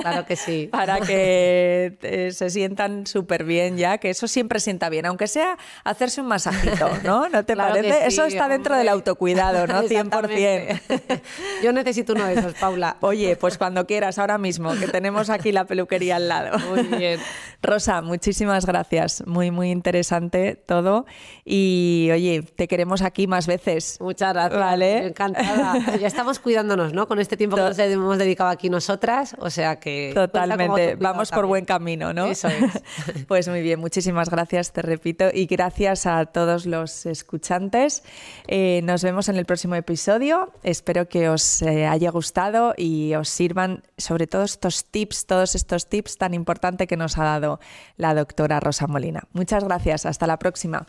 Claro 0.00 0.24
que 0.24 0.36
sí. 0.36 0.66
para 0.72 1.00
que 1.00 1.98
eh, 2.00 2.30
se 2.32 2.48
sientan 2.48 3.06
súper 3.06 3.44
bien 3.44 3.76
ya, 3.76 3.98
que 3.98 4.08
eso 4.08 4.26
siempre 4.28 4.58
sienta 4.60 4.88
bien, 4.88 5.04
aunque 5.04 5.26
sea 5.26 5.58
hacerse 5.84 6.22
un 6.22 6.28
masajito, 6.28 6.88
¿no? 7.04 7.28
¿No 7.28 7.44
te 7.44 7.54
parece? 7.56 8.06
eso 8.06 8.24
está 8.24 8.48
dentro 8.48 8.76
del 8.76 8.88
autocuidado, 8.88 9.66
¿no? 9.66 9.82
100%. 9.90 11.20
Yo 11.62 11.72
necesito 11.72 12.14
uno 12.14 12.24
de 12.24 12.34
esos, 12.34 12.54
Paula. 12.54 12.96
Oye, 13.00 13.36
pues 13.36 13.58
cuando 13.58 13.86
quieras, 13.86 14.18
ahora 14.18 14.38
mismo, 14.38 14.74
que 14.74 14.88
tenemos 14.88 15.28
aquí 15.28 15.52
la 15.52 15.66
peluquería 15.66 16.16
al 16.16 16.28
lado. 16.28 16.58
Muy 16.70 16.84
bien. 16.84 17.20
Rosa, 17.62 18.00
muchísimas 18.00 18.64
gracias. 18.64 19.22
Muy, 19.26 19.50
muy 19.50 19.70
interesante 19.70 20.54
todo. 20.54 21.04
Y 21.44 22.08
oye, 22.12 22.42
te 22.42 22.68
queremos 22.68 23.02
aquí 23.02 23.26
más 23.26 23.46
veces. 23.46 23.98
Muchas 24.00 24.29
Vale. 24.32 25.08
Encantada. 25.08 25.96
Ya 25.96 26.06
estamos 26.06 26.38
cuidándonos, 26.38 26.92
¿no? 26.92 27.06
Con 27.06 27.18
este 27.18 27.36
tiempo 27.36 27.56
que 27.56 27.62
nos 27.62 27.78
hemos 27.78 28.18
dedicado 28.18 28.50
aquí 28.50 28.70
nosotras, 28.70 29.36
o 29.38 29.50
sea 29.50 29.78
que... 29.80 30.12
Totalmente, 30.14 30.96
vamos 30.96 31.30
por 31.30 31.46
buen 31.46 31.64
camino, 31.64 32.12
¿no? 32.12 32.26
Eso 32.26 32.48
es. 32.48 33.26
pues 33.28 33.48
muy 33.48 33.62
bien, 33.62 33.80
muchísimas 33.80 34.30
gracias, 34.30 34.72
te 34.72 34.82
repito, 34.82 35.26
y 35.32 35.46
gracias 35.46 36.06
a 36.06 36.26
todos 36.26 36.66
los 36.66 37.06
escuchantes. 37.06 38.02
Eh, 38.46 38.80
nos 38.84 39.02
vemos 39.02 39.28
en 39.28 39.36
el 39.36 39.44
próximo 39.44 39.74
episodio. 39.74 40.52
Espero 40.62 41.08
que 41.08 41.28
os 41.28 41.62
eh, 41.62 41.86
haya 41.86 42.10
gustado 42.10 42.74
y 42.76 43.14
os 43.14 43.28
sirvan 43.28 43.82
sobre 43.96 44.26
todo 44.26 44.44
estos 44.44 44.84
tips, 44.84 45.26
todos 45.26 45.54
estos 45.54 45.88
tips 45.88 46.18
tan 46.18 46.34
importantes 46.34 46.86
que 46.86 46.96
nos 46.96 47.18
ha 47.18 47.24
dado 47.24 47.60
la 47.96 48.14
doctora 48.14 48.60
Rosa 48.60 48.86
Molina. 48.86 49.24
Muchas 49.32 49.64
gracias, 49.64 50.06
hasta 50.06 50.26
la 50.26 50.38
próxima. 50.38 50.86